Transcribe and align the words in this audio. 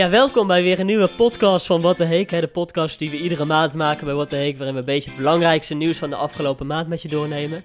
Ja, 0.00 0.10
welkom 0.10 0.46
bij 0.46 0.62
weer 0.62 0.78
een 0.78 0.86
nieuwe 0.86 1.08
podcast 1.08 1.66
van 1.66 1.80
What 1.80 1.96
the 1.96 2.04
Heek. 2.04 2.30
hè, 2.30 2.40
De 2.40 2.46
podcast 2.46 2.98
die 2.98 3.10
we 3.10 3.16
iedere 3.18 3.44
maand 3.44 3.74
maken 3.74 4.04
bij 4.04 4.14
What 4.14 4.28
the 4.28 4.36
Heek, 4.36 4.56
waarin 4.56 4.74
we 4.74 4.80
een 4.80 4.86
beetje 4.86 5.10
het 5.10 5.18
belangrijkste 5.18 5.74
nieuws 5.74 5.98
van 5.98 6.10
de 6.10 6.16
afgelopen 6.16 6.66
maand 6.66 6.88
met 6.88 7.02
je 7.02 7.08
doornemen. 7.08 7.64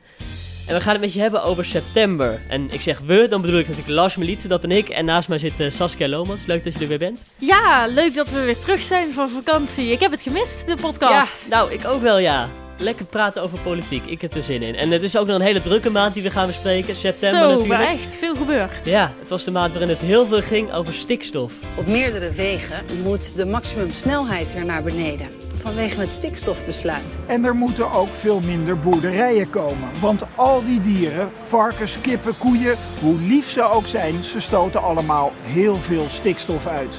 En 0.68 0.74
we 0.76 0.82
gaan 0.82 0.92
het 0.92 1.02
met 1.02 1.14
je 1.14 1.20
hebben 1.20 1.44
over 1.44 1.66
september. 1.66 2.42
En 2.48 2.70
ik 2.72 2.82
zeg 2.82 3.00
we, 3.00 3.28
dan 3.30 3.42
bedoel 3.42 3.60
ik 3.60 3.68
natuurlijk 3.68 3.96
Lars 3.96 4.16
Melitse, 4.16 4.48
dat 4.48 4.62
ben 4.62 4.72
ik. 4.72 4.90
En 4.90 5.06
naast 5.06 5.30
mij 5.30 5.38
zit 5.38 5.60
eh, 5.60 5.70
Saskia 5.70 6.08
Lomans. 6.08 6.46
Leuk 6.46 6.64
dat 6.64 6.74
je 6.74 6.80
er 6.80 6.88
weer 6.88 7.00
bent. 7.00 7.36
Ja, 7.38 7.88
leuk 7.88 8.14
dat 8.14 8.30
we 8.30 8.42
weer 8.42 8.60
terug 8.60 8.82
zijn 8.82 9.14
van 9.14 9.30
vakantie. 9.30 9.92
Ik 9.92 10.00
heb 10.00 10.12
het 10.12 10.22
gemist, 10.22 10.66
de 10.68 10.76
podcast. 10.76 11.46
Ja, 11.50 11.56
nou, 11.58 11.72
ik 11.72 11.88
ook 11.88 12.02
wel, 12.02 12.20
ja. 12.20 12.50
Lekker 12.78 13.06
praten 13.06 13.42
over 13.42 13.62
politiek. 13.62 14.06
Ik 14.06 14.22
heb 14.22 14.34
er 14.34 14.44
zin 14.44 14.62
in. 14.62 14.76
En 14.76 14.92
het 14.92 15.04
is 15.04 15.18
ook 15.18 15.28
nog 15.28 15.36
een 15.36 15.42
hele 15.42 15.62
drukke 15.62 15.90
maand 15.90 16.14
die 16.14 16.24
we 16.24 16.30
gaan 16.30 16.48
bespreken. 16.48 16.96
September 16.96 17.40
Zo, 17.40 17.50
natuurlijk. 17.52 17.82
maar 17.82 17.92
echt 17.92 18.16
veel 18.16 18.36
gebeurd. 18.36 18.72
Ja, 18.84 19.12
het 19.20 19.30
was 19.30 19.44
de 19.44 19.52
maand 19.52 19.74
waarin 19.74 19.90
het 19.90 20.00
heel 20.00 20.26
veel 20.26 20.42
ging 20.42 20.74
over 20.74 20.94
stikstof. 20.94 21.54
Op 21.78 21.88
meerdere 21.88 22.32
wegen 22.32 22.86
moet 23.04 23.38
de 23.38 23.46
maximumsnelheid 23.46 24.54
weer 24.54 24.66
naar 24.66 24.84
beneden. 24.84 25.28
Vanwege 25.56 26.00
het 26.00 26.14
stikstofbesluit. 26.14 27.24
En 27.28 27.46
er 27.46 27.56
moeten 27.56 27.92
ook 27.92 28.10
veel 28.20 28.40
minder 28.40 28.80
boerderijen 28.80 29.50
komen. 29.50 29.90
Want 30.02 30.22
al 30.36 30.64
die 30.64 30.80
dieren, 30.80 31.32
varkens, 31.44 32.02
kippen, 32.02 32.38
koeien, 32.38 32.76
hoe 33.02 33.20
lief 33.20 33.50
ze 33.50 33.62
ook 33.64 33.88
zijn, 33.88 34.24
ze 34.24 34.40
stoten 34.40 34.82
allemaal 34.82 35.34
heel 35.42 35.76
veel 35.76 36.06
stikstof 36.10 36.68
uit. 36.68 36.98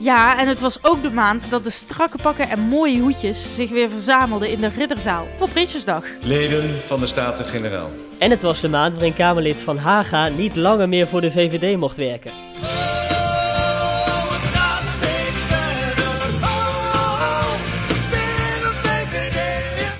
Ja, 0.00 0.38
en 0.38 0.48
het 0.48 0.60
was 0.60 0.84
ook 0.84 1.02
de 1.02 1.10
maand 1.10 1.50
dat 1.50 1.64
de 1.64 1.70
strakke 1.70 2.18
pakken 2.22 2.48
en 2.48 2.60
mooie 2.60 3.00
hoedjes 3.00 3.54
zich 3.54 3.70
weer 3.70 3.90
verzamelden 3.90 4.50
in 4.50 4.60
de 4.60 4.68
Ridderzaal 4.68 5.28
voor 5.36 5.50
Prinsjesdag. 5.50 6.04
Leden 6.20 6.80
van 6.80 7.00
de 7.00 7.06
Staten-Generaal. 7.06 7.90
En 8.18 8.30
het 8.30 8.42
was 8.42 8.60
de 8.60 8.68
maand 8.68 8.94
waarin 8.94 9.14
Kamerlid 9.14 9.60
Van 9.60 9.76
Haga 9.76 10.28
niet 10.28 10.56
langer 10.56 10.88
meer 10.88 11.08
voor 11.08 11.20
de 11.20 11.30
VVD 11.30 11.76
mocht 11.76 11.96
werken. 11.96 12.32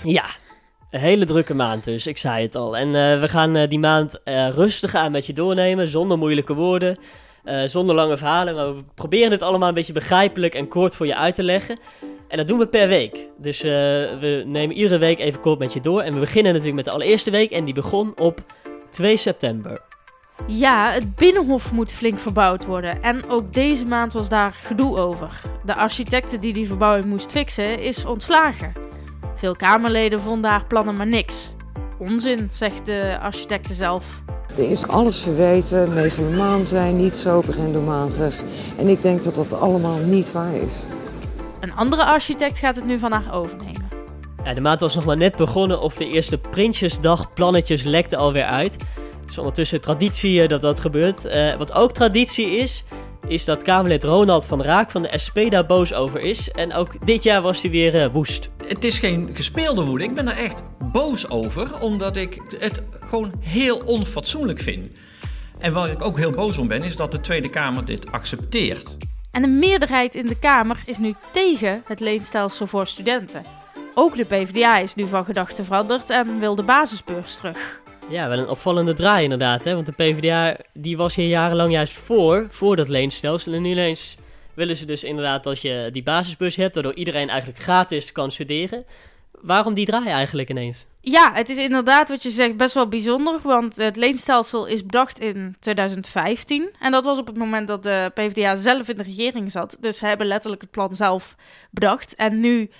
Ja, 0.02 0.24
een 0.90 1.00
hele 1.00 1.24
drukke 1.24 1.54
maand 1.54 1.84
dus, 1.84 2.06
ik 2.06 2.18
zei 2.18 2.42
het 2.42 2.54
al. 2.54 2.76
En 2.76 2.86
eh, 2.86 3.20
we 3.20 3.28
gaan 3.28 3.56
eh, 3.56 3.68
die 3.68 3.78
maand 3.78 4.22
eh, 4.22 4.48
rustig 4.48 4.94
aan 4.94 5.12
met 5.12 5.26
je 5.26 5.32
doornemen, 5.32 5.88
zonder 5.88 6.18
moeilijke 6.18 6.54
woorden, 6.54 6.96
eh, 7.46 7.62
zonder 7.64 7.94
lange 7.94 8.16
verhalen. 8.16 8.54
Maar 8.54 8.76
we 8.76 8.82
proberen 8.94 9.30
het 9.30 9.42
allemaal 9.42 9.68
een 9.68 9.74
beetje 9.74 9.92
begrijpelijk 9.92 10.54
en 10.54 10.68
kort 10.68 10.96
voor 10.96 11.06
je 11.06 11.16
uit 11.16 11.34
te 11.34 11.42
leggen. 11.42 11.78
En 12.28 12.36
dat 12.36 12.46
doen 12.46 12.58
we 12.58 12.66
per 12.66 12.88
week. 12.88 13.26
Dus 13.38 13.62
eh, 13.62 13.70
we 14.20 14.42
nemen 14.46 14.76
iedere 14.76 14.98
week 14.98 15.18
even 15.18 15.40
kort 15.40 15.58
met 15.58 15.72
je 15.72 15.80
door. 15.80 16.00
En 16.00 16.14
we 16.14 16.20
beginnen 16.20 16.52
natuurlijk 16.52 16.76
met 16.76 16.84
de 16.84 16.90
allereerste 16.90 17.30
week 17.30 17.50
en 17.50 17.64
die 17.64 17.74
begon 17.74 18.18
op 18.18 18.40
2 18.90 19.16
september. 19.16 19.80
Ja, 20.46 20.90
het 20.90 21.14
Binnenhof 21.14 21.72
moet 21.72 21.92
flink 21.92 22.18
verbouwd 22.18 22.64
worden. 22.64 23.02
En 23.02 23.28
ook 23.28 23.52
deze 23.52 23.86
maand 23.86 24.12
was 24.12 24.28
daar 24.28 24.50
gedoe 24.50 24.98
over. 24.98 25.40
De 25.64 25.74
architecte 25.74 26.36
die 26.36 26.52
die 26.52 26.66
verbouwing 26.66 27.04
moest 27.04 27.30
fixen 27.30 27.80
is 27.80 28.04
ontslagen. 28.04 28.72
Veel 29.34 29.56
Kamerleden 29.56 30.20
vonden 30.20 30.50
haar 30.50 30.66
plannen 30.66 30.94
maar 30.94 31.06
niks. 31.06 31.55
Onzin, 31.98 32.48
zegt 32.52 32.86
de 32.86 33.18
architecte 33.20 33.74
zelf. 33.74 34.22
Er 34.56 34.70
is 34.70 34.88
alles 34.88 35.20
verweten, 35.20 35.94
megalomaan 35.94 36.66
zijn, 36.66 36.96
niet 36.96 37.16
sober 37.16 37.58
en 37.58 37.72
doelmatig. 37.72 38.40
En 38.78 38.88
ik 38.88 39.02
denk 39.02 39.22
dat 39.22 39.34
dat 39.34 39.60
allemaal 39.60 39.98
niet 39.98 40.32
waar 40.32 40.54
is. 40.54 40.86
Een 41.60 41.74
andere 41.74 42.04
architect 42.04 42.58
gaat 42.58 42.76
het 42.76 42.84
nu 42.86 42.98
van 42.98 43.12
haar 43.12 43.34
overnemen. 43.34 43.88
Ja, 44.44 44.54
de 44.54 44.60
maand 44.60 44.80
was 44.80 44.94
nog 44.94 45.04
maar 45.04 45.16
net 45.16 45.36
begonnen 45.36 45.80
of 45.80 45.94
de 45.94 46.08
eerste 46.08 46.38
Prinsjesdag 46.38 47.34
plannetjes 47.34 47.82
lekten 47.82 48.18
alweer 48.18 48.44
uit. 48.44 48.76
Het 49.20 49.30
is 49.30 49.38
ondertussen 49.38 49.80
traditie 49.80 50.42
eh, 50.42 50.48
dat 50.48 50.60
dat 50.60 50.80
gebeurt. 50.80 51.24
Eh, 51.24 51.56
wat 51.56 51.72
ook 51.72 51.92
traditie 51.92 52.46
is, 52.46 52.84
is 53.28 53.44
dat 53.44 53.62
Kamerlid 53.62 54.04
Ronald 54.04 54.46
van 54.46 54.62
Raak 54.62 54.90
van 54.90 55.02
de 55.02 55.18
SP 55.24 55.38
daar 55.48 55.66
boos 55.66 55.94
over 55.94 56.20
is. 56.20 56.50
En 56.50 56.74
ook 56.74 57.06
dit 57.06 57.22
jaar 57.22 57.42
was 57.42 57.62
hij 57.62 57.70
weer 57.70 58.02
eh, 58.02 58.12
woest. 58.12 58.50
Het 58.66 58.84
is 58.84 58.98
geen 58.98 59.30
gespeelde 59.34 59.84
woede. 59.84 60.04
Ik 60.04 60.14
ben 60.14 60.28
er 60.28 60.36
echt 60.36 60.62
boos 60.92 61.30
over, 61.30 61.80
omdat 61.80 62.16
ik 62.16 62.42
het 62.58 62.82
gewoon 63.00 63.32
heel 63.40 63.82
onfatsoenlijk 63.84 64.58
vind. 64.58 64.98
En 65.60 65.72
waar 65.72 65.90
ik 65.90 66.04
ook 66.04 66.18
heel 66.18 66.30
boos 66.30 66.58
om 66.58 66.68
ben, 66.68 66.82
is 66.82 66.96
dat 66.96 67.12
de 67.12 67.20
Tweede 67.20 67.50
Kamer 67.50 67.84
dit 67.84 68.12
accepteert. 68.12 68.96
En 69.30 69.42
een 69.42 69.58
meerderheid 69.58 70.14
in 70.14 70.26
de 70.26 70.38
Kamer 70.38 70.82
is 70.86 70.98
nu 70.98 71.14
tegen 71.32 71.82
het 71.86 72.00
leenstelsel 72.00 72.66
voor 72.66 72.86
studenten. 72.86 73.42
Ook 73.94 74.16
de 74.16 74.24
PvdA 74.24 74.78
is 74.78 74.94
nu 74.94 75.06
van 75.06 75.24
gedachten 75.24 75.64
veranderd 75.64 76.10
en 76.10 76.40
wil 76.40 76.54
de 76.54 76.62
basisbeurs 76.62 77.36
terug. 77.36 77.84
Ja, 78.08 78.28
wel 78.28 78.38
een 78.38 78.48
opvallende 78.48 78.94
draai 78.94 79.22
inderdaad. 79.22 79.64
Hè? 79.64 79.74
Want 79.74 79.86
de 79.86 79.92
PvdA 79.92 80.56
die 80.72 80.96
was 80.96 81.14
hier 81.14 81.28
jarenlang 81.28 81.72
juist 81.72 81.92
voor, 81.92 82.46
voor 82.50 82.76
dat 82.76 82.88
leenstelsel. 82.88 83.52
En 83.52 83.62
nu 83.62 83.70
ineens 83.70 84.16
willen 84.54 84.76
ze 84.76 84.86
dus 84.86 85.04
inderdaad 85.04 85.44
dat 85.44 85.60
je 85.60 85.88
die 85.92 86.02
basisbus 86.02 86.56
hebt, 86.56 86.74
waardoor 86.74 86.94
iedereen 86.94 87.28
eigenlijk 87.28 87.60
gratis 87.60 88.12
kan 88.12 88.30
studeren. 88.30 88.84
Waarom 89.40 89.74
die 89.74 89.86
draai 89.86 90.08
eigenlijk 90.08 90.50
ineens? 90.50 90.86
Ja, 91.00 91.32
het 91.34 91.48
is 91.48 91.56
inderdaad 91.56 92.08
wat 92.08 92.22
je 92.22 92.30
zegt 92.30 92.56
best 92.56 92.74
wel 92.74 92.88
bijzonder, 92.88 93.40
want 93.42 93.76
het 93.76 93.96
leenstelsel 93.96 94.66
is 94.66 94.82
bedacht 94.82 95.18
in 95.18 95.56
2015. 95.60 96.70
En 96.80 96.92
dat 96.92 97.04
was 97.04 97.18
op 97.18 97.26
het 97.26 97.36
moment 97.36 97.68
dat 97.68 97.82
de 97.82 98.10
PvdA 98.14 98.56
zelf 98.56 98.88
in 98.88 98.96
de 98.96 99.02
regering 99.02 99.50
zat. 99.50 99.76
Dus 99.80 99.98
ze 99.98 100.06
hebben 100.06 100.26
letterlijk 100.26 100.62
het 100.62 100.70
plan 100.70 100.94
zelf 100.94 101.36
bedacht. 101.70 102.14
En 102.14 102.40
nu 102.40 102.70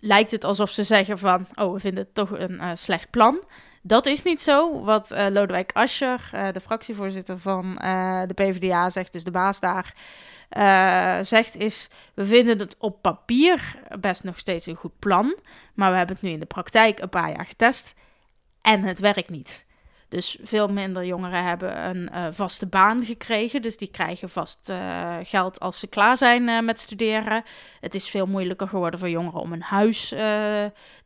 lijkt 0.00 0.30
het 0.30 0.44
alsof 0.44 0.70
ze 0.70 0.82
zeggen 0.82 1.18
van, 1.18 1.46
oh, 1.54 1.72
we 1.72 1.80
vinden 1.80 2.04
het 2.04 2.14
toch 2.14 2.30
een 2.30 2.60
eh, 2.60 2.70
slecht 2.74 3.10
plan. 3.10 3.40
Dat 3.82 4.06
is 4.06 4.22
niet 4.22 4.40
zo. 4.40 4.82
Wat 4.82 5.10
eh, 5.10 5.26
Lodewijk 5.30 5.70
Asscher, 5.72 6.30
eh, 6.32 6.52
de 6.52 6.60
fractievoorzitter 6.60 7.38
van 7.38 7.78
eh, 7.78 8.22
de 8.26 8.34
PvdA, 8.34 8.90
zegt, 8.90 9.12
dus 9.12 9.24
de 9.24 9.30
baas 9.30 9.60
daar, 9.60 9.94
zegt 11.24 11.56
is: 11.56 11.88
we 12.14 12.26
vinden 12.26 12.58
het 12.58 12.76
op 12.78 13.02
papier 13.02 13.78
best 14.00 14.24
nog 14.24 14.38
steeds 14.38 14.66
een 14.66 14.74
goed 14.74 14.98
plan, 14.98 15.36
maar 15.74 15.90
we 15.90 15.96
hebben 15.96 16.14
het 16.16 16.24
nu 16.24 16.30
in 16.30 16.40
de 16.40 16.46
praktijk 16.46 16.98
een 16.98 17.08
paar 17.08 17.30
jaar 17.30 17.46
getest 17.46 17.94
en 18.62 18.82
het 18.82 18.98
werkt 18.98 19.30
niet. 19.30 19.66
Dus 20.10 20.36
veel 20.42 20.68
minder 20.68 21.04
jongeren 21.04 21.44
hebben 21.44 21.88
een 21.88 22.08
eh, 22.08 22.26
vaste 22.30 22.66
baan 22.66 23.04
gekregen. 23.04 23.62
Dus 23.62 23.76
die 23.76 23.90
krijgen 23.90 24.30
vast 24.30 24.68
eh, 24.68 25.16
geld 25.22 25.60
als 25.60 25.78
ze 25.78 25.86
klaar 25.86 26.16
zijn 26.16 26.48
eh, 26.48 26.60
met 26.60 26.78
studeren. 26.78 27.42
Het 27.80 27.94
is 27.94 28.08
veel 28.08 28.26
moeilijker 28.26 28.68
geworden 28.68 28.98
voor 28.98 29.08
jongeren 29.08 29.40
om 29.40 29.52
een 29.52 29.62
huis 29.62 30.08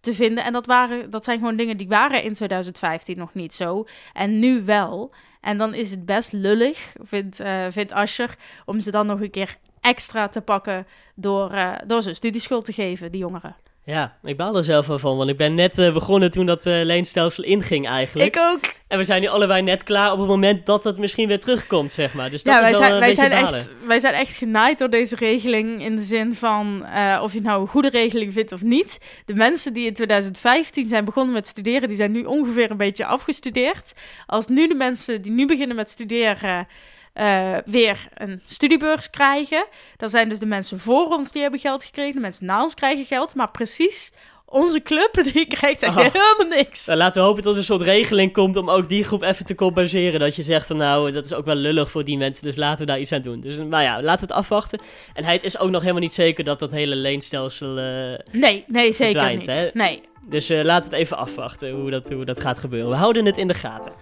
te 0.00 0.12
vinden. 0.12 0.44
En 0.44 0.53
dat, 0.53 0.66
waren, 0.66 1.10
dat 1.10 1.25
zijn 1.25 1.38
gewoon 1.38 1.56
dingen 1.56 1.76
die 1.76 1.88
waren 1.88 2.22
in 2.22 2.34
2015 2.34 3.19
nog 3.19 3.34
niet 3.34 3.54
zo. 3.54 3.87
En 4.12 4.38
nu 4.38 4.64
wel. 4.64 5.14
En 5.41 5.59
dan 5.59 5.75
is 5.75 5.91
het 5.91 6.06
best 6.06 6.32
lullig, 6.32 6.93
vindt, 7.03 7.43
vindt 7.69 7.93
Ascher, 7.93 8.34
om 8.64 8.81
ze 8.81 8.91
dan 8.91 9.06
nog 9.06 9.20
een 9.20 9.31
keer 9.31 9.56
extra 9.81 10.28
te 10.28 10.41
pakken 10.41 10.87
door, 11.14 11.53
door 11.87 12.03
ze 12.03 12.14
studieschuld 12.14 12.64
te 12.64 12.72
geven, 12.72 13.12
die 13.12 13.20
jongeren. 13.20 13.56
Ja, 13.87 14.17
ik 14.22 14.37
baal 14.37 14.56
er 14.56 14.65
zelf 14.65 14.87
wel 14.87 14.99
van, 14.99 15.17
want 15.17 15.31
ik 15.31 15.37
ben 15.37 15.55
net 15.55 15.78
eh, 15.78 15.93
begonnen 15.93 16.31
toen 16.31 16.47
dat 16.47 16.67
eh, 16.67 16.81
leenstelsel 16.83 17.45
inging 17.45 17.89
eigenlijk. 17.89 18.37
ook. 18.53 18.61
En 18.89 18.99
we 18.99 19.05
zijn 19.05 19.21
nu 19.21 19.27
allebei 19.28 19.62
net 19.62 19.83
klaar 19.83 20.12
op 20.12 20.19
het 20.19 20.28
moment 20.28 20.67
dat 20.67 20.84
het 20.84 20.99
misschien 20.99 21.28
weer 21.28 21.41
terugkomt, 21.41 21.93
zeg 21.93 22.15
maar. 22.15 22.31
Dus 22.31 22.43
dat 22.43 22.55
Ja, 22.55 22.59
is 22.59 22.65
wij 22.65 22.73
wel 22.73 22.81
zijn, 22.81 22.93
een 22.93 22.99
wij, 22.99 23.09
beetje 23.09 23.28
zijn 23.28 23.43
balen. 23.43 23.59
echt, 23.59 23.75
wij 23.87 24.00
zijn 24.00 24.15
echt 24.15 24.37
genaaid 24.37 24.78
door 24.78 24.91
deze 24.91 25.17
regeling. 25.17 25.83
In 25.84 25.97
de 25.97 26.03
zin 26.05 26.34
van 26.34 26.84
eh, 26.84 27.21
of 27.23 27.33
je 27.33 27.41
nou 27.41 27.61
een 27.61 27.69
goede 27.69 27.89
regeling 27.89 28.33
vindt 28.33 28.53
of 28.53 28.62
niet. 28.62 28.99
De 29.27 29.34
mensen 29.34 29.73
die 29.73 29.87
in 29.87 29.93
2015 29.94 30.89
zijn 30.89 31.05
begonnen 31.05 31.34
met 31.34 31.47
studeren, 31.47 31.89
die 31.89 31.97
zijn 31.97 32.12
nu 32.12 32.25
ongeveer 32.25 32.71
een 32.71 32.77
beetje 32.77 33.06
afgestudeerd. 33.06 33.93
Als 34.27 34.47
nu 34.49 34.69
de 34.69 34.75
mensen 34.75 35.23
die 35.23 35.33
nu 35.33 35.47
beginnen 35.47 35.77
met 35.77 35.91
studeren. 35.91 36.67
Eh, 37.14 37.56
weer 37.64 38.08
een 38.14 38.41
studiebeurs 38.44 39.10
krijgen. 39.10 39.66
Dan 39.97 40.10
zijn 40.10 40.28
dus 40.28 40.38
de 40.38 40.47
mensen 40.47 40.80
voor 40.80 41.06
ons 41.08 41.32
die 41.32 41.42
hebben 41.42 41.60
geld 41.60 41.84
gekregen. 41.84 42.14
De 42.14 42.20
mensen 42.20 42.47
na 42.47 42.62
ons 42.62 42.75
krijgen 42.75 43.04
geld. 43.04 43.34
Maar 43.34 43.50
precies 43.50 44.12
onze 44.47 44.82
club, 44.82 45.22
die 45.32 45.47
krijgt 45.47 45.82
echt 45.82 45.97
Oh. 45.97 46.02
helemaal 46.02 46.56
niks. 46.56 46.86
Nou, 46.86 46.98
laten 46.98 47.20
we 47.22 47.26
hopen 47.28 47.42
dat 47.42 47.52
er 47.52 47.58
een 47.58 47.64
soort 47.64 47.80
regeling 47.82 48.32
komt 48.32 48.56
om 48.56 48.70
ook 48.70 48.88
die 48.88 49.04
groep 49.04 49.22
even 49.22 49.44
te 49.44 49.54
compenseren. 49.54 50.20
Dat 50.20 50.36
je 50.36 50.42
zegt 50.42 50.66
van 50.66 50.76
nou, 50.76 51.12
dat 51.12 51.25
is 51.25 51.32
ook 51.32 51.44
wel 51.44 51.54
lullig 51.54 51.91
voor 51.91 52.04
die 52.04 52.16
mensen, 52.16 52.44
dus 52.44 52.56
laten 52.56 52.78
we 52.78 52.84
daar 52.86 53.00
iets 53.00 53.12
aan 53.12 53.22
doen. 53.22 53.41
Dus 53.41 53.56
nou 53.56 53.82
ja, 53.82 54.02
laten 54.02 54.26
we 54.26 54.32
het 54.34 54.42
afwachten. 54.42 54.81
En 55.14 55.25
het 55.25 55.44
is 55.44 55.58
ook 55.58 55.70
nog 55.70 55.81
helemaal 55.81 56.02
niet 56.02 56.14
zeker 56.14 56.44
dat 56.44 56.58
dat 56.58 56.70
hele 56.70 56.94
leenstelsel... 56.96 57.78
eh, 57.78 58.19
Nee, 58.32 58.64
nee, 58.67 58.93
zeker 58.93 59.12
Verdwijnt, 59.12 59.38
niet. 59.46 59.56
hè? 59.56 59.69
Nee. 59.75 60.02
dus 60.28 60.49
eh 60.50 60.62
laten 60.64 60.90
we 60.90 60.96
het 60.96 61.05
even 61.05 61.17
afwachten 61.17 61.70
hoe 61.70 61.90
dat, 61.90 62.08
hoe 62.08 62.25
dat 62.25 62.40
gaat 62.40 62.58
gebeuren. 62.58 62.90
We 62.90 62.96
houden 62.96 63.25
het 63.26 63.38
in 63.38 63.49
de 63.49 63.55
gaten. 63.55 63.93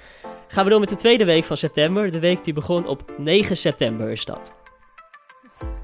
Gaan 0.53 0.65
we 0.65 0.71
door 0.71 0.81
met 0.81 0.89
de 0.89 0.95
tweede 0.95 1.25
week 1.25 1.45
van 1.45 1.57
september. 1.57 2.11
De 2.11 2.19
week 2.19 2.45
die 2.45 2.53
begon 2.53 2.87
op 2.87 3.13
9 3.19 3.57
september 3.57 4.11
is 4.11 4.25
dat. 4.25 4.55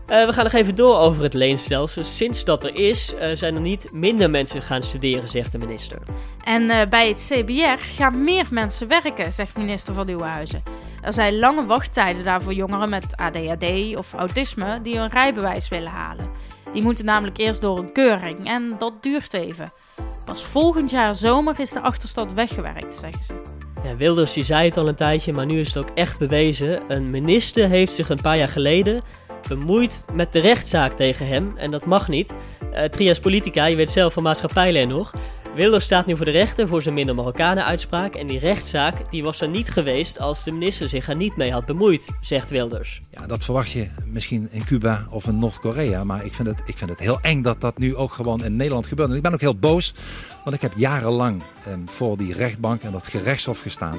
Eh, 0.07 0.27
we 0.27 0.33
gaan 0.33 0.45
nog 0.45 0.53
even 0.53 0.77
door 0.77 0.97
over 0.97 1.23
het 1.23 1.35
leenstelsel. 1.35 2.05
Sinds 2.05 2.45
dat 2.45 2.65
er 2.65 2.75
is, 2.75 3.15
eh, 3.15 3.31
zijn 3.35 3.55
er 3.55 3.61
niet 3.61 3.93
minder 3.93 4.31
mensen 4.31 4.63
gaan 4.63 4.83
studeren, 4.83 5.29
zegt 5.29 5.53
de 5.53 5.59
minister. 5.59 5.99
En 6.45 6.71
eh, 6.71 6.89
bij 6.89 7.09
het 7.09 7.31
CBR 7.31 7.83
gaan 7.97 8.25
meer 8.25 8.47
mensen 8.51 8.89
werken, 8.89 9.33
zegt 9.33 9.57
minister 9.57 9.95
van 9.95 10.07
Nieuwenhuizen. 10.07 10.63
Er 11.03 11.13
zijn 11.13 11.39
lange 11.39 11.67
wachttijden 11.67 12.25
daar 12.25 12.43
voor 12.43 12.55
jongeren 12.55 12.89
met 12.89 13.17
ADHD 13.17 13.97
of 13.97 14.13
autisme 14.13 14.83
die 14.83 14.97
een 14.97 15.11
rijbewijs 15.11 15.69
willen 15.69 15.91
halen. 15.91 16.31
Die 16.73 16.83
moeten 16.83 17.05
namelijk 17.05 17.39
eerst 17.39 17.61
door 17.61 17.79
een 17.79 17.93
keuring 17.93 18.47
en 18.47 18.75
dat 18.79 19.03
duurt 19.03 19.33
even. 19.33 19.73
Pas 20.29 20.43
volgend 20.43 20.91
jaar 20.91 21.15
zomer 21.15 21.61
is 21.61 21.71
de 21.71 21.81
achterstand 21.81 22.33
weggewerkt, 22.33 22.95
zeggen 23.01 23.23
ze. 23.23 23.35
Ja, 23.85 23.97
Wilders 23.97 24.33
die 24.33 24.45
zei 24.45 24.69
het 24.69 24.77
al 24.77 24.89
een 24.89 24.95
tijdje, 24.95 25.33
maar 25.33 25.47
nu 25.47 25.61
is 25.61 25.75
het 25.75 25.85
ook 25.85 25.91
echt 25.95 26.19
bewezen. 26.19 26.83
Een 26.89 27.11
minister 27.11 27.69
heeft 27.69 27.93
zich 27.93 28.09
een 28.09 28.21
paar 28.21 28.37
jaar 28.37 28.49
geleden 28.49 29.01
bemoeit 29.49 30.05
met 30.13 30.33
de 30.33 30.39
rechtszaak 30.39 30.93
tegen 30.93 31.27
hem. 31.27 31.53
En 31.57 31.71
dat 31.71 31.87
mag 31.87 32.09
niet. 32.09 32.35
Uh, 32.73 32.85
trias 32.85 33.19
Politica, 33.19 33.65
je 33.65 33.77
weet 33.77 33.91
zelf 33.91 34.13
van 34.13 34.23
maatschappijlen 34.23 34.89
nog. 34.89 35.15
Wilders 35.55 35.85
staat 35.85 36.07
nu 36.07 36.17
voor 36.17 36.25
de 36.25 36.31
rechter 36.31 36.69
voor 36.69 36.83
zijn 36.83 36.95
minder 36.95 37.15
Marokkanen 37.15 37.65
uitspraak. 37.65 38.15
En 38.15 38.27
die 38.27 38.39
rechtszaak 38.39 39.11
die 39.11 39.23
was 39.23 39.41
er 39.41 39.49
niet 39.49 39.71
geweest 39.71 40.21
als 40.21 40.45
de 40.45 40.51
minister 40.51 40.89
zich 40.89 41.09
er 41.09 41.17
niet 41.17 41.37
mee 41.37 41.53
had 41.53 41.67
bemoeid, 41.67 42.09
zegt 42.21 42.51
Wilders. 42.51 43.01
Ja, 43.11 43.27
dat 43.27 43.45
verwacht 43.45 43.71
je 43.71 43.89
misschien 44.07 44.49
in 44.51 44.65
Cuba 44.65 45.07
of 45.11 45.27
in 45.27 45.39
Noord-Korea. 45.39 46.05
Maar 46.05 46.25
ik 46.25 46.35
vind, 46.35 46.49
het, 46.49 46.63
ik 46.65 46.77
vind 46.77 46.91
het 46.91 47.01
heel 47.01 47.19
eng 47.21 47.43
dat 47.43 47.61
dat 47.61 47.79
nu 47.79 47.97
ook 47.97 48.13
gewoon 48.13 48.45
in 48.45 48.57
Nederland 48.57 48.87
gebeurt. 48.87 49.11
En 49.11 49.17
ik 49.17 49.23
ben 49.23 49.33
ook 49.33 49.41
heel 49.41 49.59
boos, 49.59 49.95
want 50.45 50.57
ik 50.57 50.63
heb 50.63 50.73
jarenlang 50.77 51.43
eh, 51.65 51.73
voor 51.87 52.17
die 52.17 52.33
rechtbank 52.33 52.83
en 52.83 52.93
dat 52.93 53.07
gerechtshof 53.07 53.61
gestaan. 53.61 53.99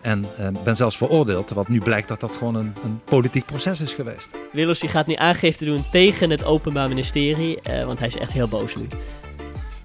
En 0.00 0.24
eh, 0.36 0.48
ben 0.64 0.76
zelfs 0.76 0.96
veroordeeld, 0.96 1.50
wat 1.50 1.68
nu 1.68 1.78
blijkt 1.78 2.08
dat 2.08 2.20
dat 2.20 2.34
gewoon 2.34 2.54
een, 2.54 2.72
een 2.84 3.00
politiek 3.04 3.46
proces 3.46 3.80
is 3.80 3.92
geweest. 3.92 4.30
Wilders 4.52 4.80
die 4.80 4.88
gaat 4.88 5.06
nu 5.06 5.14
aangifte 5.14 5.64
doen 5.64 5.84
tegen 5.90 6.30
het 6.30 6.44
Openbaar 6.44 6.88
Ministerie, 6.88 7.60
eh, 7.60 7.84
want 7.84 7.98
hij 7.98 8.08
is 8.08 8.16
echt 8.16 8.32
heel 8.32 8.48
boos 8.48 8.76
nu. 8.76 8.86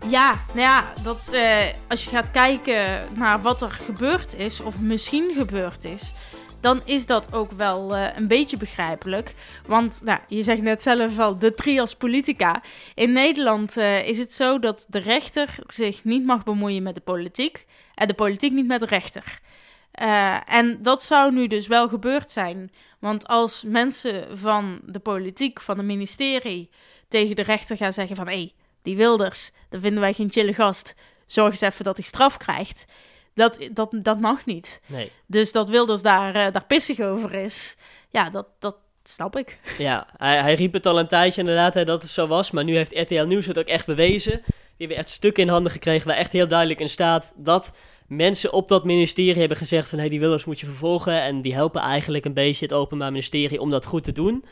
Ja, 0.09 0.45
nou 0.47 0.59
ja, 0.59 0.93
dat, 1.03 1.33
eh, 1.33 1.65
als 1.87 2.03
je 2.03 2.09
gaat 2.09 2.31
kijken 2.31 3.07
naar 3.15 3.41
wat 3.41 3.61
er 3.61 3.71
gebeurd 3.71 4.35
is, 4.35 4.61
of 4.61 4.79
misschien 4.79 5.33
gebeurd 5.35 5.83
is, 5.83 6.13
dan 6.59 6.81
is 6.85 7.05
dat 7.05 7.33
ook 7.33 7.51
wel 7.51 7.95
uh, 7.95 8.07
een 8.15 8.27
beetje 8.27 8.57
begrijpelijk. 8.57 9.35
Want 9.65 10.01
nou, 10.03 10.19
je 10.27 10.43
zegt 10.43 10.61
net 10.61 10.81
zelf 10.81 11.19
al, 11.19 11.37
de 11.37 11.53
trias 11.53 11.95
politica. 11.95 12.61
In 12.95 13.11
Nederland 13.11 13.77
uh, 13.77 14.07
is 14.07 14.17
het 14.17 14.33
zo 14.33 14.59
dat 14.59 14.85
de 14.89 14.99
rechter 14.99 15.55
zich 15.67 16.03
niet 16.03 16.25
mag 16.25 16.43
bemoeien 16.43 16.83
met 16.83 16.95
de 16.95 17.01
politiek 17.01 17.65
en 17.95 18.07
de 18.07 18.13
politiek 18.13 18.51
niet 18.51 18.67
met 18.67 18.79
de 18.79 18.85
rechter. 18.85 19.39
En 20.45 20.81
dat 20.81 21.03
zou 21.03 21.33
nu 21.33 21.47
dus 21.47 21.67
wel 21.67 21.89
gebeurd 21.89 22.31
zijn. 22.31 22.71
Want 22.99 23.27
als 23.27 23.63
mensen 23.63 24.37
van 24.37 24.79
de 24.83 24.99
politiek, 24.99 25.61
van 25.61 25.77
het 25.77 25.85
ministerie, 25.85 26.69
tegen 27.07 27.35
de 27.35 27.41
rechter 27.41 27.77
gaan 27.77 27.93
zeggen 27.93 28.15
van... 28.15 28.27
hé, 28.27 28.33
hey, 28.33 28.53
die 28.81 28.97
Wilders, 28.97 29.51
dat 29.69 29.81
vinden 29.81 29.99
wij 29.99 30.13
geen 30.13 30.31
chille 30.31 30.53
gast. 30.53 30.95
Zorg 31.25 31.49
eens 31.49 31.61
even 31.61 31.85
dat 31.85 31.97
hij 31.97 32.05
straf 32.05 32.37
krijgt. 32.37 32.85
Dat, 33.33 33.69
dat, 33.71 33.89
dat 34.01 34.19
mag 34.19 34.45
niet. 34.45 34.81
Nee. 34.85 35.11
Dus 35.25 35.51
dat 35.51 35.69
Wilders 35.69 36.01
daar, 36.01 36.35
uh, 36.35 36.53
daar 36.53 36.65
pissig 36.65 36.99
over 36.99 37.33
is, 37.33 37.75
ja, 38.09 38.29
dat, 38.29 38.47
dat 38.59 38.75
snap 39.03 39.37
ik. 39.37 39.59
Ja, 39.77 40.07
hij, 40.17 40.41
hij 40.41 40.53
riep 40.53 40.73
het 40.73 40.85
al 40.85 40.99
een 40.99 41.07
tijdje 41.07 41.41
inderdaad 41.41 41.73
hè, 41.73 41.85
dat 41.85 42.01
het 42.01 42.11
zo 42.11 42.27
was. 42.27 42.51
Maar 42.51 42.63
nu 42.63 42.75
heeft 42.75 42.99
RTL 42.99 43.23
Nieuws 43.23 43.45
het 43.45 43.59
ook 43.59 43.67
echt 43.67 43.85
bewezen. 43.85 44.41
Die 44.43 44.87
hebben 44.87 44.97
echt 44.97 45.09
stukken 45.09 45.43
in 45.43 45.49
handen 45.49 45.71
gekregen 45.71 46.07
waar 46.07 46.17
echt 46.17 46.31
heel 46.31 46.47
duidelijk 46.47 46.79
in 46.79 46.89
staat 46.89 47.33
dat 47.37 47.71
mensen 48.07 48.53
op 48.53 48.67
dat 48.67 48.83
ministerie 48.83 49.39
hebben 49.39 49.57
gezegd 49.57 49.89
van... 49.89 49.97
hé, 49.97 50.03
hey, 50.03 50.11
die 50.11 50.19
Wilders 50.19 50.45
moet 50.45 50.59
je 50.59 50.65
vervolgen. 50.65 51.21
En 51.21 51.41
die 51.41 51.53
helpen 51.53 51.81
eigenlijk 51.81 52.25
een 52.25 52.33
beetje 52.33 52.65
het 52.65 52.73
Openbaar 52.73 53.11
Ministerie 53.11 53.61
om 53.61 53.69
dat 53.69 53.85
goed 53.85 54.03
te 54.03 54.11
doen. 54.11 54.45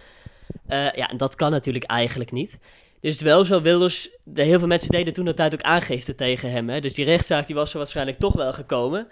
Uh, 0.70 0.92
ja, 0.92 1.10
en 1.10 1.18
dat 1.18 1.36
kan 1.36 1.52
natuurlijk 1.52 1.86
eigenlijk 1.86 2.32
niet. 2.32 2.60
Dus 3.02 3.14
het 3.14 3.22
wel 3.22 3.44
zo, 3.44 3.62
Wilders, 3.62 4.10
de, 4.24 4.44
heel 4.44 4.60
veel 4.60 4.68
mensen 4.68 4.92
deden 4.92 5.14
toen 5.14 5.26
dat 5.26 5.36
tijd 5.36 5.54
ook 5.54 5.62
aangifte 5.62 6.16
tegen 6.16 6.52
hem. 6.52 6.70
Hè? 6.70 6.80
Dus 6.80 6.94
die 6.94 7.06
rechtszaak 7.06 7.48
die 7.48 7.56
was 7.56 7.72
er 7.72 7.78
waarschijnlijk 7.78 8.20
toch 8.20 8.34
wel 8.34 8.54
gekomen. 8.54 9.08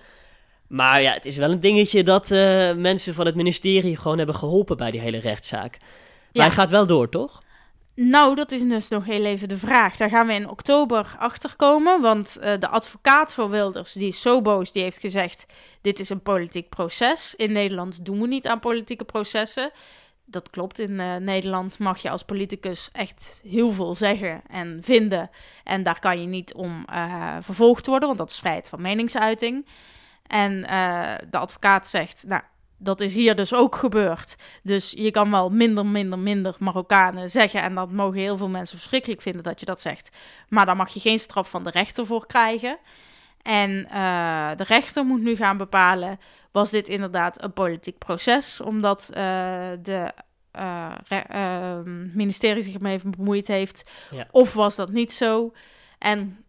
Maar 0.67 1.01
ja, 1.01 1.13
het 1.13 1.25
is 1.25 1.37
wel 1.37 1.51
een 1.51 1.59
dingetje 1.59 2.03
dat 2.03 2.31
uh, 2.31 2.73
mensen 2.73 3.13
van 3.13 3.25
het 3.25 3.35
ministerie 3.35 3.97
gewoon 3.97 4.17
hebben 4.17 4.35
geholpen 4.35 4.77
bij 4.77 4.91
die 4.91 4.99
hele 4.99 5.19
rechtszaak. 5.19 5.77
Maar 5.79 5.89
ja. 6.31 6.41
hij 6.41 6.51
gaat 6.51 6.69
wel 6.69 6.85
door, 6.85 7.09
toch? 7.09 7.43
Nou, 7.95 8.35
dat 8.35 8.51
is 8.51 8.61
dus 8.61 8.87
nog 8.87 9.05
heel 9.05 9.25
even 9.25 9.47
de 9.47 9.57
vraag. 9.57 9.97
Daar 9.97 10.09
gaan 10.09 10.27
we 10.27 10.33
in 10.33 10.49
oktober 10.49 11.15
achter 11.19 11.55
komen. 11.55 12.01
Want 12.01 12.37
uh, 12.39 12.53
de 12.59 12.67
advocaat 12.67 13.33
van 13.33 13.49
Wilders, 13.49 13.93
die 13.93 14.07
is 14.07 14.21
zo 14.21 14.41
boos, 14.41 14.71
die 14.71 14.83
heeft 14.83 14.99
gezegd: 14.99 15.45
Dit 15.81 15.99
is 15.99 16.09
een 16.09 16.21
politiek 16.21 16.69
proces. 16.69 17.33
In 17.35 17.51
Nederland 17.51 18.05
doen 18.05 18.21
we 18.21 18.27
niet 18.27 18.47
aan 18.47 18.59
politieke 18.59 19.03
processen 19.03 19.71
dat 20.25 20.49
klopt. 20.49 20.79
In 20.79 20.91
uh, 20.91 21.15
Nederland 21.15 21.79
mag 21.79 22.01
je 22.01 22.09
als 22.09 22.23
politicus 22.23 22.89
echt 22.91 23.41
heel 23.47 23.71
veel 23.71 23.95
zeggen 23.95 24.41
en 24.47 24.79
vinden. 24.83 25.29
En 25.63 25.83
daar 25.83 25.99
kan 25.99 26.21
je 26.21 26.27
niet 26.27 26.53
om 26.53 26.85
uh, 26.89 27.35
vervolgd 27.39 27.85
worden, 27.85 28.07
want 28.07 28.19
dat 28.19 28.29
is 28.29 28.39
vrijheid 28.39 28.69
van 28.69 28.81
meningsuiting. 28.81 29.65
En 30.27 30.51
uh, 30.51 31.13
de 31.29 31.37
advocaat 31.37 31.87
zegt, 31.87 32.23
nou, 32.27 32.41
dat 32.77 33.01
is 33.01 33.15
hier 33.15 33.35
dus 33.35 33.53
ook 33.53 33.75
gebeurd. 33.75 34.35
Dus 34.63 34.91
je 34.91 35.11
kan 35.11 35.31
wel 35.31 35.49
minder, 35.49 35.85
minder, 35.85 36.19
minder 36.19 36.55
Marokkanen 36.59 37.29
zeggen. 37.29 37.61
En 37.61 37.75
dat 37.75 37.91
mogen 37.91 38.19
heel 38.19 38.37
veel 38.37 38.49
mensen 38.49 38.77
verschrikkelijk 38.77 39.21
vinden 39.21 39.43
dat 39.43 39.59
je 39.59 39.65
dat 39.65 39.81
zegt. 39.81 40.17
Maar 40.49 40.65
daar 40.65 40.75
mag 40.75 40.89
je 40.89 40.99
geen 40.99 41.19
straf 41.19 41.49
van 41.49 41.63
de 41.63 41.69
rechter 41.69 42.05
voor 42.05 42.27
krijgen. 42.27 42.77
En 43.45 43.87
uh, 43.93 44.49
de 44.55 44.63
rechter 44.63 45.05
moet 45.05 45.21
nu 45.21 45.35
gaan 45.35 45.57
bepalen: 45.57 46.19
was 46.51 46.69
dit 46.69 46.87
inderdaad 46.87 47.43
een 47.43 47.53
politiek 47.53 47.97
proces? 47.97 48.61
Omdat 48.61 49.09
uh, 49.09 49.17
de 49.81 50.11
uh, 50.59 51.79
ministerie 52.13 52.63
zich 52.63 52.73
ermee 52.73 52.99
bemoeid 53.05 53.47
heeft. 53.47 53.83
Ja. 54.11 54.27
Of 54.31 54.53
was 54.53 54.75
dat 54.75 54.89
niet 54.89 55.13
zo? 55.13 55.53
En 55.99 56.45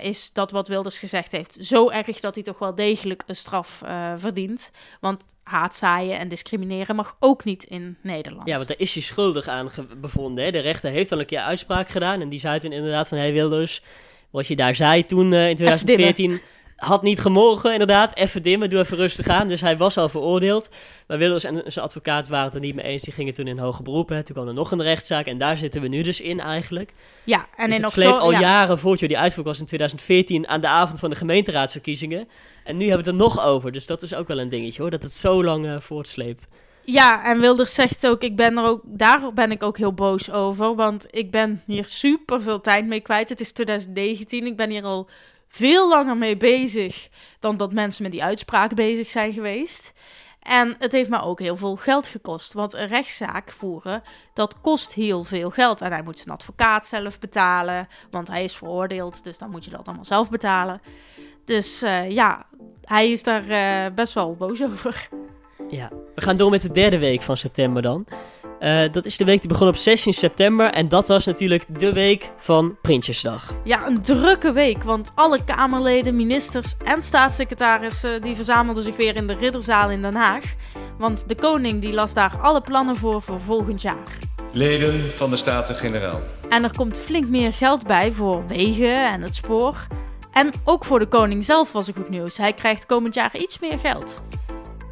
is 0.00 0.32
dat 0.32 0.50
wat 0.50 0.68
Wilders 0.68 0.98
gezegd 0.98 1.32
heeft 1.32 1.56
zo 1.60 1.90
erg 1.90 2.20
dat 2.20 2.34
hij 2.34 2.44
toch 2.44 2.58
wel 2.58 2.74
degelijk 2.74 3.22
een 3.26 3.36
straf 3.36 3.82
verdient? 4.16 4.70
Want 5.00 5.24
haatzaaien 5.42 6.18
en 6.18 6.28
discrimineren 6.28 6.96
mag 6.96 7.16
ook 7.18 7.44
niet 7.44 7.64
in 7.64 7.96
Nederland. 8.02 8.48
Ja, 8.48 8.56
want 8.56 8.68
daar 8.68 8.78
is 8.78 8.94
hij 8.94 9.02
schuldig 9.02 9.48
aan 9.48 9.70
bevonden. 9.96 10.44
Hè? 10.44 10.50
De 10.50 10.58
rechter 10.58 10.90
heeft 10.90 11.12
al 11.12 11.20
een 11.20 11.26
keer 11.26 11.40
uitspraak 11.40 11.88
gedaan. 11.88 12.20
En 12.20 12.28
die 12.28 12.40
zei 12.40 12.58
toen 12.58 12.72
inderdaad 12.72 13.08
van: 13.08 13.18
hey 13.18 13.32
Wilders 13.32 13.82
wat 14.30 14.46
je 14.46 14.56
daar 14.56 14.74
zei 14.74 15.04
toen 15.04 15.32
uh, 15.32 15.48
in 15.48 15.56
2014 15.56 16.40
had 16.80 17.02
niet 17.02 17.20
gemogen, 17.20 17.72
inderdaad. 17.72 18.16
Even 18.16 18.42
dimmen, 18.42 18.70
doe 18.70 18.78
even 18.78 18.96
rustig 18.96 19.28
aan. 19.28 19.48
Dus 19.48 19.60
hij 19.60 19.76
was 19.76 19.96
al 19.96 20.08
veroordeeld. 20.08 20.70
Maar 21.06 21.18
Wilders 21.18 21.44
en 21.44 21.62
zijn 21.66 21.84
advocaat 21.84 22.28
waren 22.28 22.44
het 22.44 22.54
er 22.54 22.60
niet 22.60 22.74
mee 22.74 22.84
eens. 22.84 23.02
Die 23.02 23.12
gingen 23.12 23.34
toen 23.34 23.46
in 23.46 23.58
hoge 23.58 23.82
beroepen. 23.82 24.24
Toen 24.24 24.34
kwam 24.34 24.48
er 24.48 24.54
nog 24.54 24.70
een 24.70 24.82
rechtszaak. 24.82 25.26
En 25.26 25.38
daar 25.38 25.56
zitten 25.56 25.80
we 25.80 25.88
nu 25.88 26.02
dus 26.02 26.20
in 26.20 26.40
eigenlijk. 26.40 26.90
Ja, 27.24 27.46
en 27.56 27.66
dus 27.66 27.76
in 27.76 27.82
het 27.82 27.92
sleept 27.92 28.18
al 28.18 28.30
ja. 28.30 28.40
jaren 28.40 28.78
voort. 28.78 28.98
Die 28.98 29.18
uitspraak 29.18 29.46
was 29.46 29.58
in 29.58 29.66
2014 29.66 30.48
aan 30.48 30.60
de 30.60 30.68
avond 30.68 30.98
van 30.98 31.10
de 31.10 31.16
gemeenteraadsverkiezingen. 31.16 32.28
En 32.64 32.76
nu 32.76 32.88
hebben 32.88 33.04
we 33.04 33.10
het 33.10 33.20
er 33.20 33.26
nog 33.26 33.44
over. 33.44 33.72
Dus 33.72 33.86
dat 33.86 34.02
is 34.02 34.14
ook 34.14 34.28
wel 34.28 34.40
een 34.40 34.48
dingetje 34.48 34.82
hoor. 34.82 34.90
Dat 34.90 35.02
het 35.02 35.12
zo 35.12 35.44
lang 35.44 35.66
uh, 35.66 35.80
voortsleept. 35.80 36.48
Ja, 36.84 37.24
en 37.24 37.40
Wilders 37.40 37.74
zegt 37.74 38.06
ook, 38.06 38.22
ik 38.22 38.36
ben 38.36 38.58
er 38.58 38.64
ook, 38.64 38.80
daar 38.84 39.32
ben 39.32 39.50
ik 39.50 39.62
ook 39.62 39.78
heel 39.78 39.94
boos 39.94 40.30
over. 40.30 40.74
Want 40.74 41.06
ik 41.10 41.30
ben 41.30 41.62
hier 41.66 41.86
super 41.86 42.42
veel 42.42 42.60
tijd 42.60 42.86
mee 42.86 43.00
kwijt. 43.00 43.28
Het 43.28 43.40
is 43.40 43.52
2019, 43.52 44.46
ik 44.46 44.56
ben 44.56 44.70
hier 44.70 44.84
al 44.84 45.08
veel 45.48 45.88
langer 45.88 46.16
mee 46.16 46.36
bezig 46.36 47.08
dan 47.40 47.56
dat 47.56 47.72
mensen 47.72 48.02
met 48.02 48.12
die 48.12 48.24
uitspraak 48.24 48.74
bezig 48.74 49.10
zijn 49.10 49.32
geweest. 49.32 49.92
En 50.40 50.76
het 50.78 50.92
heeft 50.92 51.10
me 51.10 51.22
ook 51.22 51.40
heel 51.40 51.56
veel 51.56 51.76
geld 51.76 52.06
gekost. 52.06 52.52
Want 52.52 52.72
een 52.72 52.88
rechtszaak 52.88 53.50
voeren, 53.50 54.02
dat 54.34 54.60
kost 54.60 54.94
heel 54.94 55.24
veel 55.24 55.50
geld. 55.50 55.80
En 55.80 55.92
hij 55.92 56.02
moet 56.02 56.18
zijn 56.18 56.34
advocaat 56.34 56.86
zelf 56.86 57.18
betalen, 57.18 57.88
want 58.10 58.28
hij 58.28 58.44
is 58.44 58.56
veroordeeld. 58.56 59.24
Dus 59.24 59.38
dan 59.38 59.50
moet 59.50 59.64
je 59.64 59.70
dat 59.70 59.86
allemaal 59.86 60.04
zelf 60.04 60.30
betalen. 60.30 60.80
Dus 61.44 61.82
uh, 61.82 62.10
ja, 62.10 62.46
hij 62.84 63.10
is 63.10 63.22
daar 63.22 63.46
uh, 63.46 63.94
best 63.94 64.12
wel 64.12 64.34
boos 64.34 64.62
over. 64.62 65.08
Ja, 65.68 65.90
we 66.14 66.22
gaan 66.22 66.36
door 66.36 66.50
met 66.50 66.62
de 66.62 66.72
derde 66.72 66.98
week 66.98 67.22
van 67.22 67.36
september 67.36 67.82
dan. 67.82 68.06
Uh, 68.60 68.92
dat 68.92 69.04
is 69.04 69.16
de 69.16 69.24
week 69.24 69.40
die 69.40 69.48
begon 69.48 69.68
op 69.68 69.76
16 69.76 70.12
september. 70.12 70.70
En 70.70 70.88
dat 70.88 71.08
was 71.08 71.26
natuurlijk 71.26 71.64
de 71.78 71.92
week 71.92 72.30
van 72.36 72.76
Prinsjesdag. 72.82 73.54
Ja, 73.64 73.86
een 73.86 74.02
drukke 74.02 74.52
week. 74.52 74.82
Want 74.82 75.12
alle 75.14 75.44
Kamerleden, 75.44 76.16
ministers 76.16 76.74
en 76.84 77.02
staatssecretarissen... 77.02 78.20
die 78.20 78.34
verzamelden 78.34 78.82
zich 78.82 78.96
weer 78.96 79.16
in 79.16 79.26
de 79.26 79.34
Ridderzaal 79.34 79.90
in 79.90 80.02
Den 80.02 80.14
Haag. 80.14 80.44
Want 80.98 81.28
de 81.28 81.34
koning 81.34 81.82
die 81.82 81.92
las 81.92 82.14
daar 82.14 82.38
alle 82.42 82.60
plannen 82.60 82.96
voor 82.96 83.22
voor 83.22 83.40
volgend 83.40 83.82
jaar. 83.82 84.18
Leden 84.52 85.10
van 85.10 85.30
de 85.30 85.36
Staten-Generaal. 85.36 86.20
En 86.48 86.64
er 86.64 86.76
komt 86.76 86.98
flink 86.98 87.28
meer 87.28 87.52
geld 87.52 87.86
bij 87.86 88.12
voor 88.12 88.46
wegen 88.46 89.10
en 89.12 89.22
het 89.22 89.34
spoor. 89.34 89.86
En 90.32 90.50
ook 90.64 90.84
voor 90.84 90.98
de 90.98 91.06
koning 91.06 91.44
zelf 91.44 91.72
was 91.72 91.88
er 91.88 91.94
goed 91.94 92.08
nieuws. 92.08 92.36
Hij 92.36 92.52
krijgt 92.52 92.86
komend 92.86 93.14
jaar 93.14 93.36
iets 93.36 93.58
meer 93.58 93.78
geld. 93.78 94.22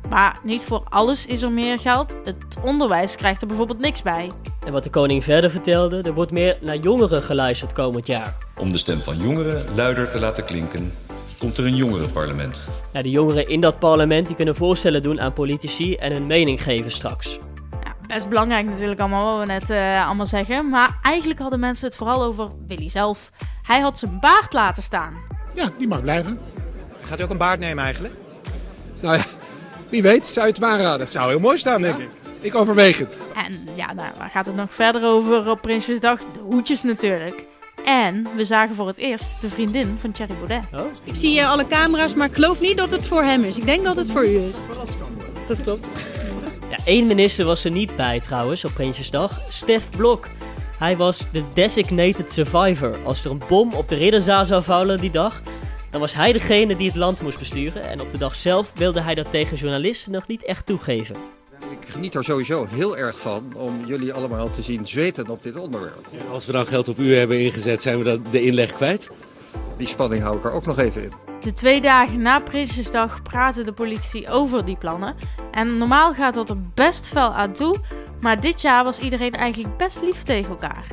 Maar 0.08 0.38
niet 0.42 0.62
voor 0.62 0.82
alles 0.88 1.26
is 1.26 1.42
er 1.42 1.50
meer 1.50 1.78
geld. 1.78 2.16
Het 2.24 2.56
onderwijs 2.62 3.16
krijgt 3.16 3.40
er 3.40 3.46
bijvoorbeeld 3.46 3.78
niks 3.78 4.02
bij. 4.02 4.30
En 4.66 4.72
wat 4.72 4.84
de 4.84 4.90
koning 4.90 5.24
verder 5.24 5.50
vertelde, 5.50 6.02
er 6.02 6.14
wordt 6.14 6.32
meer 6.32 6.58
naar 6.60 6.76
jongeren 6.76 7.22
geluisterd 7.22 7.72
komend 7.72 8.06
jaar. 8.06 8.36
Om 8.56 8.72
de 8.72 8.78
stem 8.78 9.00
van 9.00 9.16
jongeren 9.16 9.74
luider 9.74 10.08
te 10.08 10.20
laten 10.20 10.44
klinken, 10.44 10.92
komt 11.38 11.58
er 11.58 11.64
een 11.64 11.76
jongerenparlement. 11.76 12.68
Ja, 12.92 13.02
de 13.02 13.10
jongeren 13.10 13.48
in 13.48 13.60
dat 13.60 13.78
parlement 13.78 14.26
die 14.26 14.36
kunnen 14.36 14.56
voorstellen 14.56 15.02
doen 15.02 15.20
aan 15.20 15.32
politici 15.32 15.94
en 15.94 16.12
hun 16.12 16.26
mening 16.26 16.62
geven 16.62 16.90
straks. 16.90 17.38
Ja, 17.84 17.94
best 18.14 18.28
belangrijk 18.28 18.66
natuurlijk 18.66 19.00
allemaal 19.00 19.30
wat 19.30 19.46
we 19.46 19.52
net 19.52 19.70
uh, 19.70 20.06
allemaal 20.06 20.26
zeggen. 20.26 20.68
Maar 20.68 20.98
eigenlijk 21.02 21.40
hadden 21.40 21.60
mensen 21.60 21.86
het 21.86 21.96
vooral 21.96 22.22
over 22.22 22.48
Willy 22.66 22.88
zelf. 22.88 23.30
Hij 23.62 23.80
had 23.80 23.98
zijn 23.98 24.20
baard 24.20 24.52
laten 24.52 24.82
staan. 24.82 25.14
Ja, 25.54 25.68
die 25.78 25.88
mag 25.88 26.02
blijven. 26.02 26.40
Gaat 27.02 27.20
u 27.20 27.22
ook 27.22 27.30
een 27.30 27.38
baard 27.38 27.60
nemen 27.60 27.84
eigenlijk? 27.84 28.16
Nou 29.00 29.16
ja, 29.16 29.24
wie 29.90 30.02
weet, 30.02 30.26
zou 30.26 30.46
je 30.46 30.52
het 30.52 30.60
me 30.60 30.66
aanraden? 30.66 31.00
Het 31.00 31.10
zou 31.10 31.28
heel 31.28 31.40
mooi 31.40 31.58
staan, 31.58 31.82
denk 31.82 31.96
ja? 31.96 32.02
ik. 32.02 32.10
Ik 32.40 32.54
overweeg 32.54 32.98
het. 32.98 33.20
En 33.46 33.68
ja, 33.74 33.92
nou, 33.92 34.08
waar 34.18 34.30
gaat 34.30 34.46
het 34.46 34.56
nog 34.56 34.74
verder 34.74 35.04
over 35.04 35.50
op 35.50 35.60
Prinsjesdag? 35.60 36.18
De 36.18 36.40
hoedjes 36.50 36.82
natuurlijk. 36.82 37.46
En 37.84 38.26
we 38.36 38.44
zagen 38.44 38.74
voor 38.74 38.86
het 38.86 38.96
eerst 38.96 39.30
de 39.40 39.48
vriendin 39.48 39.96
van 40.00 40.10
Thierry 40.10 40.34
Baudet. 40.34 40.62
Oh. 40.74 40.80
Ik 41.04 41.14
zie 41.14 41.38
uh, 41.38 41.50
alle 41.50 41.66
camera's, 41.66 42.14
maar 42.14 42.26
ik 42.26 42.34
geloof 42.34 42.60
niet 42.60 42.76
dat 42.76 42.90
het 42.90 43.06
voor 43.06 43.22
hem 43.22 43.44
is. 43.44 43.56
Ik 43.56 43.66
denk 43.66 43.84
dat 43.84 43.96
het 43.96 44.10
voor 44.10 44.26
u 44.26 44.38
is. 44.38 44.54
Dat 45.48 45.62
klopt. 45.62 45.86
Ja, 46.70 46.76
Eén 46.84 47.06
minister 47.06 47.44
was 47.44 47.64
er 47.64 47.70
niet 47.70 47.96
bij 47.96 48.20
trouwens 48.20 48.64
op 48.64 48.74
Prinsjesdag. 48.74 49.40
Stef 49.48 49.90
Blok. 49.96 50.26
Hij 50.78 50.96
was 50.96 51.26
de 51.32 51.42
designated 51.54 52.30
survivor. 52.30 52.96
Als 53.04 53.24
er 53.24 53.30
een 53.30 53.42
bom 53.48 53.72
op 53.72 53.88
de 53.88 53.94
ridderzaal 53.94 54.44
zou 54.44 54.62
vallen 54.62 55.00
die 55.00 55.10
dag, 55.10 55.42
dan 55.90 56.00
was 56.00 56.14
hij 56.14 56.32
degene 56.32 56.76
die 56.76 56.86
het 56.86 56.96
land 56.96 57.22
moest 57.22 57.38
besturen. 57.38 57.82
En 57.82 58.00
op 58.00 58.10
de 58.10 58.18
dag 58.18 58.36
zelf 58.36 58.72
wilde 58.74 59.00
hij 59.00 59.14
dat 59.14 59.30
tegen 59.30 59.56
journalisten 59.56 60.12
nog 60.12 60.26
niet 60.26 60.44
echt 60.44 60.66
toegeven. 60.66 61.16
Ik 61.70 61.88
geniet 61.88 62.14
er 62.14 62.24
sowieso 62.24 62.66
heel 62.66 62.96
erg 62.96 63.20
van 63.20 63.54
om 63.54 63.84
jullie 63.86 64.12
allemaal 64.12 64.50
te 64.50 64.62
zien 64.62 64.86
zweten 64.86 65.28
op 65.28 65.42
dit 65.42 65.56
onderwerp. 65.56 66.06
Als 66.30 66.46
we 66.46 66.52
dan 66.52 66.66
geld 66.66 66.88
op 66.88 66.98
u 66.98 67.14
hebben 67.14 67.40
ingezet, 67.40 67.82
zijn 67.82 67.98
we 67.98 68.04
dat 68.04 68.20
de 68.30 68.42
inleg 68.42 68.72
kwijt? 68.72 69.10
Die 69.76 69.86
spanning 69.86 70.22
hou 70.22 70.36
ik 70.36 70.44
er 70.44 70.52
ook 70.52 70.66
nog 70.66 70.78
even 70.78 71.02
in. 71.02 71.12
De 71.40 71.52
twee 71.52 71.80
dagen 71.80 72.22
na 72.22 72.40
Prinsjesdag 72.40 73.22
praten 73.22 73.64
de 73.64 73.72
politie 73.72 74.30
over 74.30 74.64
die 74.64 74.76
plannen. 74.76 75.16
En 75.50 75.78
normaal 75.78 76.14
gaat 76.14 76.34
dat 76.34 76.48
er 76.48 76.62
best 76.74 77.06
fel 77.06 77.34
aan 77.34 77.52
toe, 77.52 77.76
maar 78.20 78.40
dit 78.40 78.60
jaar 78.60 78.84
was 78.84 78.98
iedereen 78.98 79.32
eigenlijk 79.32 79.76
best 79.76 80.02
lief 80.02 80.22
tegen 80.22 80.50
elkaar. 80.50 80.86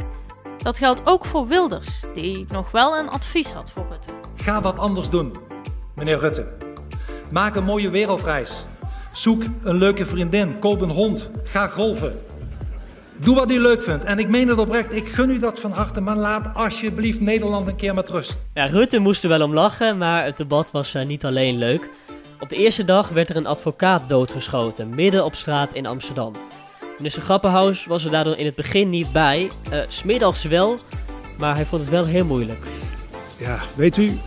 Dat 0.57 0.77
geldt 0.77 1.01
ook 1.03 1.25
voor 1.25 1.47
Wilders, 1.47 2.03
die 2.13 2.45
nog 2.47 2.71
wel 2.71 2.97
een 2.97 3.09
advies 3.09 3.51
had 3.51 3.71
voor 3.71 3.85
Rutte. 3.89 4.24
Ga 4.45 4.61
wat 4.61 4.77
anders 4.77 5.09
doen, 5.09 5.35
meneer 5.95 6.19
Rutte. 6.19 6.45
Maak 7.31 7.55
een 7.55 7.63
mooie 7.63 7.89
wereldreis. 7.89 8.63
Zoek 9.11 9.43
een 9.63 9.77
leuke 9.77 10.05
vriendin, 10.05 10.59
koop 10.59 10.81
een 10.81 10.89
hond, 10.89 11.29
ga 11.43 11.67
golven. 11.67 12.21
Doe 13.17 13.35
wat 13.35 13.51
u 13.51 13.59
leuk 13.59 13.81
vindt. 13.81 14.03
En 14.03 14.19
ik 14.19 14.29
meen 14.29 14.47
het 14.47 14.57
oprecht, 14.57 14.95
ik 14.95 15.07
gun 15.07 15.29
u 15.29 15.39
dat 15.39 15.59
van 15.59 15.71
harte, 15.71 16.01
maar 16.01 16.15
laat 16.15 16.55
alsjeblieft 16.55 17.19
Nederland 17.19 17.67
een 17.67 17.75
keer 17.75 17.93
met 17.93 18.09
rust. 18.09 18.37
Ja, 18.53 18.65
Rutte 18.65 18.99
moest 18.99 19.23
er 19.23 19.29
wel 19.29 19.41
om 19.41 19.53
lachen, 19.53 19.97
maar 19.97 20.23
het 20.23 20.37
debat 20.37 20.71
was 20.71 20.95
uh, 20.95 21.05
niet 21.05 21.25
alleen 21.25 21.57
leuk. 21.57 21.89
Op 22.39 22.49
de 22.49 22.55
eerste 22.55 22.83
dag 22.83 23.09
werd 23.09 23.29
er 23.29 23.35
een 23.35 23.47
advocaat 23.47 24.09
doodgeschoten, 24.09 24.89
midden 24.89 25.25
op 25.25 25.35
straat 25.35 25.73
in 25.73 25.85
Amsterdam. 25.85 26.33
Minister 26.97 27.21
Grappenhaus 27.21 27.85
was 27.85 28.05
er 28.05 28.11
daardoor 28.11 28.37
in 28.37 28.45
het 28.45 28.55
begin 28.55 28.89
niet 28.89 29.11
bij. 29.11 29.51
Uh, 29.71 29.79
smiddags 29.87 30.43
wel, 30.43 30.77
maar 31.37 31.55
hij 31.55 31.65
vond 31.65 31.81
het 31.81 31.89
wel 31.89 32.05
heel 32.05 32.25
moeilijk. 32.25 32.65
Ja, 33.37 33.59
weet 33.75 33.97
u, 33.97 34.19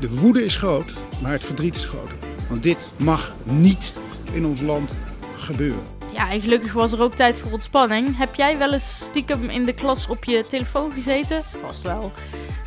de 0.00 0.18
woede 0.18 0.44
is 0.44 0.56
groot, 0.56 0.92
maar 1.22 1.32
het 1.32 1.44
verdriet 1.44 1.76
is 1.76 1.84
groter. 1.84 2.16
Want 2.48 2.62
dit 2.62 2.90
mag 2.96 3.32
niet 3.44 3.94
in 4.32 4.46
ons 4.46 4.60
land 4.60 4.96
gebeuren. 5.36 5.82
Ja, 6.12 6.30
en 6.30 6.40
gelukkig 6.40 6.72
was 6.72 6.92
er 6.92 7.02
ook 7.02 7.14
tijd 7.14 7.38
voor 7.38 7.52
ontspanning. 7.52 8.16
Heb 8.16 8.34
jij 8.34 8.58
wel 8.58 8.72
eens 8.72 9.04
stiekem 9.04 9.48
in 9.48 9.64
de 9.64 9.74
klas 9.74 10.08
op 10.08 10.24
je 10.24 10.44
telefoon 10.48 10.92
gezeten? 10.92 11.42
Vast 11.60 11.82
wel. 11.82 12.12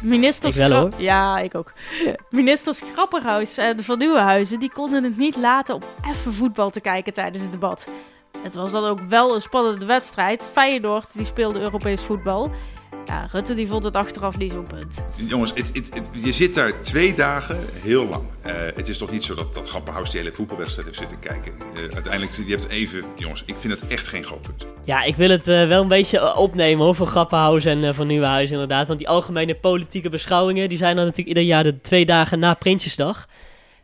Ministers 0.02 0.58
ik 0.58 0.68
wel 0.68 0.80
hoor. 0.80 0.92
Ja, 0.98 1.40
ik 1.40 1.56
ook. 1.56 1.74
Ministers 2.30 2.82
Grapperhaus 2.94 3.58
en 3.58 3.84
Van 3.84 3.98
Nieuwenhuizen 3.98 4.60
die 4.60 4.72
konden 4.72 5.04
het 5.04 5.18
niet 5.18 5.36
laten 5.36 5.76
om 5.76 5.82
even 6.10 6.34
voetbal 6.34 6.70
te 6.70 6.82
kijken 6.82 7.14
tijdens 7.14 7.44
het 7.44 7.52
debat. 7.52 7.90
Het 8.42 8.56
was 8.56 8.72
dan 8.72 8.84
ook 8.84 9.00
wel 9.00 9.36
een 9.36 9.42
spannende 9.42 9.86
wedstrijd. 9.86 10.48
Feyenoord 10.52 11.08
die 11.12 11.26
speelde 11.26 11.60
Europees 11.60 12.02
voetbal. 12.02 12.52
Ja, 13.10 13.28
Rutte 13.32 13.54
die 13.54 13.68
vond 13.68 13.84
het 13.84 13.96
achteraf 13.96 14.38
niet 14.38 14.52
zo'n 14.52 14.68
punt. 14.68 15.04
Jongens, 15.16 15.52
het, 15.56 15.72
het, 15.74 15.94
het, 15.94 16.10
je 16.14 16.32
zit 16.32 16.54
daar 16.54 16.82
twee 16.82 17.14
dagen 17.14 17.58
heel 17.74 18.06
lang. 18.08 18.24
Uh, 18.46 18.54
het 18.76 18.88
is 18.88 18.98
toch 18.98 19.12
niet 19.12 19.24
zo 19.24 19.36
dat, 19.36 19.54
dat 19.54 19.70
Grappenhaus 19.70 20.10
die 20.10 20.20
hele 20.20 20.34
voetbalwedstrijd 20.34 20.88
heeft 20.88 21.00
zitten 21.00 21.20
kijken. 21.20 21.54
Uh, 21.74 21.94
uiteindelijk, 21.94 22.36
je 22.36 22.52
hebt 22.52 22.68
even... 22.68 23.04
Jongens, 23.16 23.44
ik 23.46 23.56
vind 23.60 23.80
het 23.80 23.88
echt 23.88 24.08
geen 24.08 24.24
groot 24.24 24.42
punt. 24.42 24.66
Ja, 24.86 25.04
ik 25.04 25.16
wil 25.16 25.30
het 25.30 25.48
uh, 25.48 25.68
wel 25.68 25.82
een 25.82 25.88
beetje 25.88 26.36
opnemen 26.36 26.86
hoor, 26.86 26.96
van 26.96 27.08
Grappenhaus 27.08 27.66
en 27.66 27.96
van 27.96 28.08
Nieuwenhuis 28.08 28.52
inderdaad. 28.52 28.88
Want 28.88 29.00
die 29.00 29.10
algemene 29.10 29.56
politieke 29.56 30.10
beschouwingen, 30.10 30.70
die 30.70 30.78
zijn 30.78 30.96
dan 30.96 31.06
natuurlijk 31.06 31.38
ieder 31.38 31.54
jaar 31.54 31.64
de 31.64 31.82
twee 31.82 32.06
dagen 32.06 32.40
na 32.40 32.54
Prinsjesdag. 32.54 33.28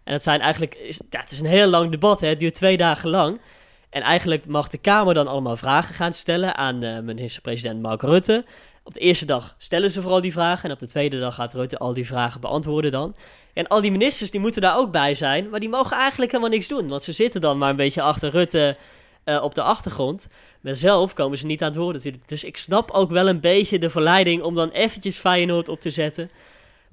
En 0.04 0.14
dat 0.14 0.24
zijn 0.24 0.42
eigenlijk... 0.42 0.78
Ja, 1.10 1.20
het 1.20 1.32
is 1.32 1.40
een 1.40 1.46
heel 1.46 1.68
lang 1.68 1.92
debat, 1.92 2.22
hè. 2.22 2.28
het 2.28 2.40
duurt 2.40 2.56
twee 2.56 2.78
dagen 2.78 3.10
lang. 3.10 3.42
En 3.90 4.02
eigenlijk 4.02 4.46
mag 4.46 4.68
de 4.68 4.78
Kamer 4.78 5.14
dan 5.14 5.28
allemaal 5.28 5.58
vragen 5.58 5.96
gaan 5.96 6.14
stellen 6.14 6.56
aan 6.56 7.06
minister-president 7.06 7.82
Mark 7.82 8.02
Rutte. 8.02 8.44
Op 8.88 8.94
de 8.94 9.00
eerste 9.00 9.26
dag 9.26 9.56
stellen 9.58 9.92
ze 9.92 10.02
vooral 10.02 10.22
die 10.22 10.32
vragen. 10.32 10.64
En 10.64 10.72
op 10.72 10.80
de 10.80 10.88
tweede 10.88 11.20
dag 11.20 11.36
gaat 11.36 11.54
Rutte 11.54 11.78
al 11.78 11.94
die 11.94 12.06
vragen 12.06 12.42
beantwoorden 12.42 12.92
dan. 12.92 13.16
En 13.54 13.68
al 13.68 13.82
die 13.82 13.92
ministers 13.92 14.32
die 14.32 14.40
moeten 14.40 14.62
daar 14.62 14.78
ook 14.78 14.92
bij 14.92 15.14
zijn. 15.14 15.50
Maar 15.50 15.60
die 15.60 15.70
mogen 15.70 15.98
eigenlijk 15.98 16.32
helemaal 16.32 16.54
niks 16.54 16.68
doen. 16.68 16.88
Want 16.88 17.04
ze 17.04 17.12
zitten 17.12 17.42
dan 17.42 17.58
maar 17.58 17.70
een 17.70 17.76
beetje 17.76 18.02
achter 18.02 18.30
Rutte 18.30 18.78
uh, 19.26 19.44
op 19.44 19.56
de 19.56 19.62
achtergrond. 19.62 20.28
Maar 20.62 20.76
zelf 20.76 21.14
komen 21.14 21.38
ze 21.38 21.46
niet 21.46 21.62
aan 21.62 21.68
het 21.68 21.78
woord 21.78 21.96
natuurlijk. 21.96 22.28
Dus 22.28 22.44
ik 22.44 22.58
snap 22.58 22.92
ook 22.92 23.10
wel 23.12 23.28
een 23.28 23.40
beetje 23.40 23.80
de 23.80 23.90
verleiding 23.90 24.44
om 24.44 24.56
dan 24.56 24.70
eventjes 24.70 25.18
Feyenoord 25.18 25.70
op 25.70 25.80
te 25.80 25.90
zetten. 25.90 26.30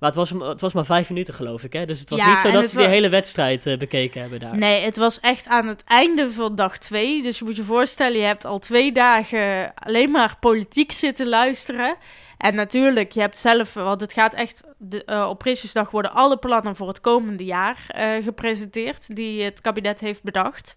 Maar 0.02 0.10
het 0.10 0.20
was, 0.20 0.48
het 0.48 0.60
was 0.60 0.72
maar 0.72 0.84
vijf 0.84 1.08
minuten, 1.08 1.34
geloof 1.34 1.64
ik. 1.64 1.72
Hè? 1.72 1.86
Dus 1.86 2.00
het 2.00 2.10
was 2.10 2.18
ja, 2.18 2.28
niet 2.28 2.38
zo 2.38 2.50
dat 2.50 2.70
ze 2.70 2.76
was... 2.76 2.84
die 2.84 2.94
hele 2.94 3.08
wedstrijd 3.08 3.66
uh, 3.66 3.76
bekeken 3.76 4.20
hebben 4.20 4.40
daar. 4.40 4.58
Nee, 4.58 4.84
het 4.84 4.96
was 4.96 5.20
echt 5.20 5.46
aan 5.46 5.66
het 5.66 5.84
einde 5.84 6.30
van 6.30 6.54
dag 6.54 6.78
twee. 6.78 7.22
Dus 7.22 7.38
je 7.38 7.44
moet 7.44 7.56
je 7.56 7.62
voorstellen, 7.62 8.18
je 8.18 8.24
hebt 8.24 8.44
al 8.44 8.58
twee 8.58 8.92
dagen 8.92 9.74
alleen 9.74 10.10
maar 10.10 10.36
politiek 10.40 10.92
zitten 10.92 11.28
luisteren. 11.28 11.96
En 12.38 12.54
natuurlijk, 12.54 13.12
je 13.12 13.20
hebt 13.20 13.38
zelf, 13.38 13.74
want 13.74 14.00
het 14.00 14.12
gaat 14.12 14.34
echt, 14.34 14.64
de, 14.78 15.02
uh, 15.06 15.26
op 15.28 15.38
Prinsjesdag 15.38 15.90
worden 15.90 16.12
alle 16.12 16.36
plannen 16.36 16.76
voor 16.76 16.88
het 16.88 17.00
komende 17.00 17.44
jaar 17.44 17.86
uh, 17.96 18.24
gepresenteerd, 18.24 19.16
die 19.16 19.42
het 19.42 19.60
kabinet 19.60 20.00
heeft 20.00 20.22
bedacht. 20.22 20.74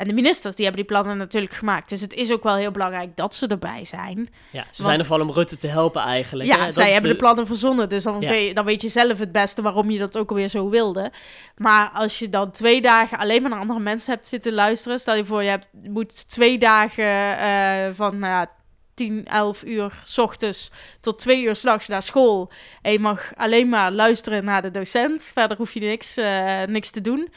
En 0.00 0.08
de 0.08 0.14
ministers 0.14 0.56
die 0.56 0.64
hebben 0.64 0.84
die 0.86 0.94
plannen 0.94 1.16
natuurlijk 1.16 1.54
gemaakt. 1.54 1.88
Dus 1.88 2.00
het 2.00 2.14
is 2.14 2.32
ook 2.32 2.42
wel 2.42 2.54
heel 2.54 2.70
belangrijk 2.70 3.16
dat 3.16 3.34
ze 3.34 3.46
erbij 3.46 3.84
zijn. 3.84 4.18
Ja, 4.50 4.60
ze 4.60 4.66
Want, 4.66 4.76
zijn 4.76 4.98
er 4.98 5.04
vooral 5.04 5.26
om 5.26 5.32
Rutte 5.32 5.56
te 5.56 5.66
helpen 5.66 6.02
eigenlijk. 6.02 6.48
Ja, 6.48 6.58
hè? 6.58 6.64
Dat 6.64 6.74
zij 6.74 6.92
hebben 6.92 7.10
de... 7.10 7.16
de 7.16 7.22
plannen 7.22 7.46
verzonnen. 7.46 7.88
Dus 7.88 8.02
dan, 8.02 8.20
Ja. 8.20 8.28
weet 8.28 8.48
je, 8.48 8.54
dan 8.54 8.64
weet 8.64 8.82
je 8.82 8.88
zelf 8.88 9.18
het 9.18 9.32
beste 9.32 9.62
waarom 9.62 9.90
je 9.90 9.98
dat 9.98 10.16
ook 10.16 10.30
alweer 10.30 10.48
zo 10.48 10.68
wilde. 10.68 11.12
Maar 11.56 11.90
als 11.94 12.18
je 12.18 12.28
dan 12.28 12.50
twee 12.50 12.80
dagen 12.80 13.18
alleen 13.18 13.42
maar 13.42 13.50
naar 13.50 13.60
andere 13.60 13.80
mensen 13.80 14.14
hebt 14.14 14.28
zitten 14.28 14.52
luisteren. 14.52 14.98
Stel 14.98 15.14
je 15.14 15.24
voor, 15.24 15.42
je 15.42 15.48
hebt, 15.48 15.68
moet 15.88 16.28
twee 16.28 16.58
dagen 16.58 17.38
eh, 17.38 17.94
van 17.94 18.18
nou 18.18 18.32
ja, 18.32 18.50
10, 18.94 19.26
11 19.26 19.62
uur 19.64 20.00
s 20.02 20.18
ochtends 20.18 20.70
tot 21.00 21.18
2 21.18 21.42
uur 21.42 21.56
s'nachts 21.56 21.88
naar 21.88 22.02
school. 22.02 22.50
En 22.82 22.92
je 22.92 22.98
mag 22.98 23.32
alleen 23.36 23.68
maar 23.68 23.92
luisteren 23.92 24.44
naar 24.44 24.62
de 24.62 24.70
docent. 24.70 25.30
Verder 25.34 25.56
hoef 25.56 25.72
je 25.72 25.80
niks, 25.80 26.16
eh, 26.16 26.62
niks 26.66 26.90
te 26.90 27.00
doen. 27.00 27.28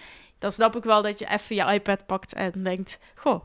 Dan 0.43 0.51
snap 0.51 0.75
ik 0.75 0.83
wel 0.83 1.01
dat 1.01 1.19
je 1.19 1.27
even 1.29 1.55
je 1.55 1.73
iPad 1.73 2.05
pakt 2.05 2.33
en 2.33 2.51
denkt: 2.63 2.99
Goh, 3.15 3.43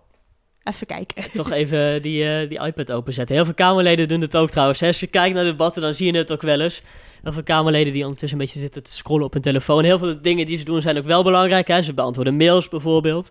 even 0.62 0.86
kijken. 0.86 1.24
Toch 1.34 1.50
even 1.50 2.02
die, 2.02 2.24
eh, 2.30 2.48
die 2.48 2.60
iPad 2.60 2.92
openzetten. 2.92 3.34
Heel 3.36 3.44
veel 3.44 3.54
Kamerleden 3.54 4.08
doen 4.08 4.20
het 4.20 4.36
ook 4.36 4.50
trouwens. 4.50 4.80
Hè. 4.80 4.86
Als 4.86 5.00
je 5.00 5.06
kijkt 5.06 5.34
naar 5.34 5.44
de 5.44 5.50
debatten, 5.50 5.82
dan 5.82 5.94
zie 5.94 6.12
je 6.12 6.18
het 6.18 6.32
ook 6.32 6.42
wel 6.42 6.60
eens. 6.60 6.82
Heel 7.22 7.32
veel 7.32 7.42
Kamerleden 7.42 7.92
die 7.92 8.02
ondertussen 8.02 8.38
een 8.38 8.44
beetje 8.44 8.60
zitten 8.60 8.82
te 8.82 8.92
scrollen 8.92 9.24
op 9.26 9.32
hun 9.32 9.42
telefoon. 9.42 9.84
Heel 9.84 9.98
veel 9.98 10.20
dingen 10.22 10.46
die 10.46 10.56
ze 10.58 10.64
doen 10.64 10.80
zijn 10.82 10.98
ook 10.98 11.04
wel 11.04 11.22
belangrijk. 11.22 11.68
Hè. 11.68 11.82
Ze 11.82 11.94
beantwoorden 11.94 12.36
mails 12.36 12.68
bijvoorbeeld. 12.68 13.30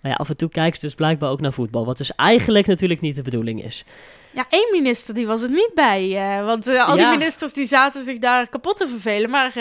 Maar 0.00 0.10
ja, 0.10 0.16
af 0.16 0.28
en 0.28 0.36
toe 0.36 0.48
kijken 0.48 0.80
ze 0.80 0.86
dus 0.86 0.94
blijkbaar 0.94 1.30
ook 1.30 1.40
naar 1.40 1.52
voetbal. 1.52 1.84
Wat 1.84 1.96
dus 1.98 2.12
eigenlijk 2.12 2.66
natuurlijk 2.66 3.00
niet 3.00 3.16
de 3.16 3.22
bedoeling 3.22 3.64
is. 3.64 3.84
Ja, 4.32 4.46
één 4.50 4.68
minister 4.72 5.14
die 5.14 5.26
was 5.26 5.42
er 5.42 5.50
niet 5.50 5.70
bij. 5.74 6.16
eh, 6.16 6.44
want 6.44 6.66
eh, 6.66 6.88
al 6.88 6.96
Ja. 6.96 7.08
die 7.10 7.18
ministers 7.18 7.52
die 7.52 7.66
zaten 7.66 8.04
zich 8.04 8.18
daar 8.18 8.48
kapot 8.48 8.76
te 8.76 8.88
vervelen. 8.88 9.30
Maar 9.30 9.52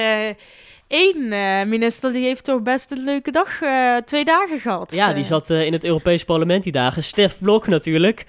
één 0.88 1.32
eh, 1.32 1.66
minister 1.66 2.14
die 2.14 2.24
heeft 2.26 2.44
toch 2.44 2.62
best 2.62 2.92
een 2.92 3.04
leuke 3.04 3.32
dag, 3.32 3.62
eh, 3.62 3.96
twee 3.98 4.26
dagen 4.26 4.60
gehad. 4.60 4.94
Ja, 4.94 5.08
die 5.14 5.24
Eh, 5.24 5.30
zat 5.30 5.50
in 5.50 5.74
het 5.74 5.84
Europees 5.84 6.24
Parlement 6.26 6.64
die 6.64 6.72
dagen. 6.72 7.04
Stef 7.04 7.38
Blok 7.40 7.68
natuurlijk. 7.68 8.26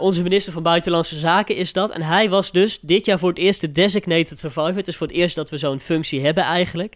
Onze 0.00 0.22
minister 0.22 0.52
van 0.52 0.62
Buitenlandse 0.62 1.18
Zaken 1.18 1.56
is 1.56 1.72
dat. 1.72 1.90
En 1.90 2.02
hij 2.02 2.28
was 2.28 2.52
dus 2.52 2.80
dit 2.80 3.06
jaar 3.06 3.18
voor 3.18 3.28
het 3.28 3.38
eerst 3.38 3.60
de 3.60 3.70
designated 3.72 4.38
survivor. 4.38 4.74
Het 4.76 4.88
is 4.88 4.96
voor 4.96 5.06
het 5.06 5.16
eerst 5.16 5.34
dat 5.34 5.50
we 5.50 5.58
zo'n 5.58 5.80
functie 5.80 6.20
hebben 6.24 6.44
eigenlijk. 6.44 6.94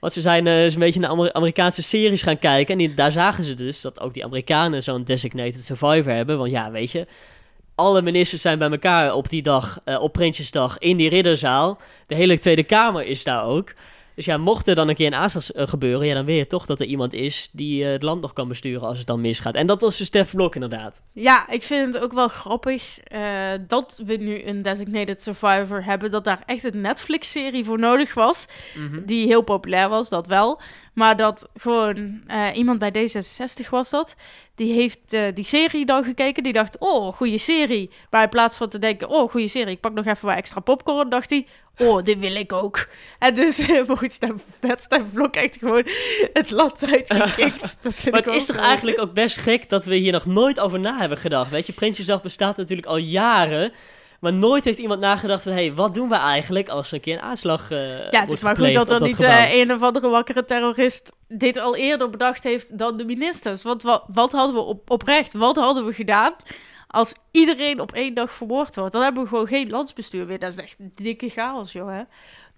Want 0.00 0.12
ze 0.12 0.20
zijn 0.20 0.46
eens 0.46 0.74
een 0.74 0.80
beetje 0.80 1.00
naar 1.00 1.10
Amer- 1.10 1.32
Amerikaanse 1.32 1.82
series 1.82 2.22
gaan 2.22 2.38
kijken. 2.38 2.72
En 2.72 2.78
die- 2.78 2.94
daar 2.94 3.12
zagen 3.12 3.44
ze 3.44 3.54
dus 3.54 3.80
dat 3.80 4.00
ook 4.00 4.14
die 4.14 4.24
Amerikanen 4.24 4.82
zo'n 4.82 5.04
designated 5.04 5.64
survivor 5.64 6.12
hebben. 6.12 6.38
Want 6.38 6.50
ja, 6.50 6.70
weet 6.70 6.90
je, 6.90 7.06
alle 7.74 8.02
ministers 8.02 8.42
zijn 8.42 8.58
bij 8.58 8.70
elkaar 8.70 9.14
op 9.14 9.28
die 9.28 9.42
dag, 9.42 9.80
op 10.00 10.12
Prinsjesdag, 10.12 10.78
in 10.78 10.96
die 10.96 11.08
ridderzaal. 11.08 11.80
De 12.06 12.14
hele 12.14 12.38
Tweede 12.38 12.62
Kamer 12.64 13.04
is 13.06 13.24
daar 13.24 13.44
ook. 13.44 13.72
Dus 14.14 14.24
ja, 14.24 14.36
mocht 14.36 14.68
er 14.68 14.74
dan 14.74 14.88
een 14.88 14.94
keer 14.94 15.06
een 15.06 15.14
aanslag 15.14 15.50
eh, 15.50 15.68
gebeuren, 15.68 16.06
ja, 16.06 16.14
dan 16.14 16.24
weet 16.24 16.38
je 16.38 16.46
toch 16.46 16.66
dat 16.66 16.80
er 16.80 16.86
iemand 16.86 17.14
is 17.14 17.48
die 17.52 17.84
eh, 17.84 17.90
het 17.90 18.02
land 18.02 18.20
nog 18.20 18.32
kan 18.32 18.48
besturen 18.48 18.88
als 18.88 18.98
het 18.98 19.06
dan 19.06 19.20
misgaat. 19.20 19.54
En 19.54 19.66
dat 19.66 19.80
was 19.80 19.98
dus 19.98 20.06
Stef 20.06 20.34
Blok 20.34 20.54
inderdaad. 20.54 21.02
Ja, 21.12 21.50
ik 21.50 21.62
vind 21.62 21.94
het 21.94 22.02
ook 22.02 22.12
wel 22.12 22.28
grappig 22.28 22.98
eh, 23.00 23.22
dat 23.66 24.02
we 24.06 24.16
nu 24.16 24.44
een 24.44 24.62
designated 24.62 25.22
survivor 25.22 25.84
hebben. 25.84 26.10
Dat 26.10 26.24
daar 26.24 26.42
echt 26.46 26.64
een 26.64 26.80
Netflix-serie 26.80 27.64
voor 27.64 27.78
nodig 27.78 28.14
was. 28.14 28.46
Mhm. 28.74 29.04
Die 29.04 29.26
heel 29.26 29.42
populair 29.42 29.88
was, 29.88 30.08
dat 30.08 30.26
wel. 30.26 30.60
Maar 30.92 31.16
dat 31.16 31.48
gewoon 31.54 32.22
eh, 32.26 32.46
iemand 32.54 32.78
bij 32.78 32.92
D66 32.92 33.68
was 33.70 33.90
dat. 33.90 34.14
Die 34.54 34.72
heeft 34.72 35.12
eh, 35.12 35.22
die 35.34 35.44
serie 35.44 35.86
dan 35.86 36.04
gekeken. 36.04 36.42
Die 36.42 36.52
dacht, 36.52 36.78
oh, 36.78 37.16
goede 37.16 37.38
serie. 37.38 37.90
Maar 38.10 38.22
in 38.22 38.28
plaats 38.28 38.56
van 38.56 38.68
te 38.68 38.78
denken, 38.78 39.08
oh, 39.08 39.30
goede 39.30 39.48
serie. 39.48 39.74
Ik 39.74 39.80
pak 39.80 39.92
nog 39.92 40.06
even 40.06 40.26
wat 40.26 40.36
extra 40.36 40.60
popcorn. 40.60 41.08
Dacht 41.08 41.30
hij, 41.30 41.46
oh, 41.78 42.02
dit 42.02 42.18
wil 42.18 42.34
ik 42.34 42.52
ook. 42.52 42.88
En 43.18 43.34
dus 43.34 43.66
werd 44.60 44.82
Stef 44.82 45.12
Blok 45.12 45.34
echt 45.34 45.58
gewoon 45.58 45.86
het 46.32 46.50
land 46.50 46.86
uitgekikt. 46.86 47.78
Maar 48.10 48.22
het 48.22 48.34
is 48.34 48.46
toch 48.46 48.56
eigenlijk 48.56 49.00
ook 49.00 49.12
best 49.12 49.36
gek 49.36 49.68
dat 49.68 49.84
we 49.84 49.94
hier 49.94 50.12
nog 50.12 50.26
nooit 50.26 50.60
over 50.60 50.80
na 50.80 50.98
hebben 50.98 51.18
gedacht. 51.18 51.50
Weet 51.50 51.66
je, 51.66 51.72
Prinsjesdag 51.72 52.22
bestaat 52.22 52.56
natuurlijk 52.56 52.88
al 52.88 52.96
jaren. 52.96 53.72
Maar 54.22 54.32
nooit 54.32 54.64
heeft 54.64 54.78
iemand 54.78 55.00
nagedacht 55.00 55.42
van, 55.42 55.52
hé, 55.52 55.66
hey, 55.66 55.74
wat 55.74 55.94
doen 55.94 56.08
we 56.08 56.14
eigenlijk 56.14 56.68
als 56.68 56.88
er 56.88 56.94
een 56.94 57.00
keer 57.00 57.14
een 57.14 57.22
aanslag 57.22 57.70
eh 57.70 58.10
Ja, 58.10 58.20
het 58.20 58.32
is 58.32 58.42
maar 58.42 58.56
goed 58.56 58.74
dat 58.74 58.90
er 58.90 59.00
op 59.00 59.06
niet 59.06 59.20
eh, 59.20 59.54
een 59.54 59.72
of 59.72 59.82
andere 59.82 60.08
wakkere 60.08 60.44
terrorist 60.44 61.12
dit 61.28 61.58
al 61.58 61.76
eerder 61.76 62.10
bedacht 62.10 62.44
heeft 62.44 62.78
dan 62.78 62.96
de 62.96 63.04
ministers. 63.04 63.62
Want 63.62 63.82
wat, 63.82 64.04
wat 64.06 64.32
hadden 64.32 64.54
we 64.54 64.60
op, 64.60 64.90
oprecht, 64.90 65.32
wat 65.32 65.56
hadden 65.56 65.86
we 65.86 65.92
gedaan 65.92 66.34
als 66.88 67.12
iedereen 67.30 67.80
op 67.80 67.92
één 67.92 68.14
dag 68.14 68.34
vermoord 68.34 68.76
wordt? 68.76 68.92
Dan 68.92 69.02
hebben 69.02 69.22
we 69.22 69.28
gewoon 69.28 69.46
geen 69.46 69.70
landsbestuur 69.70 70.26
meer. 70.26 70.38
Dat 70.38 70.48
is 70.48 70.62
echt 70.62 70.76
dikke 70.78 71.28
chaos, 71.28 71.72
joh. 71.72 71.90
Hè? 71.90 72.02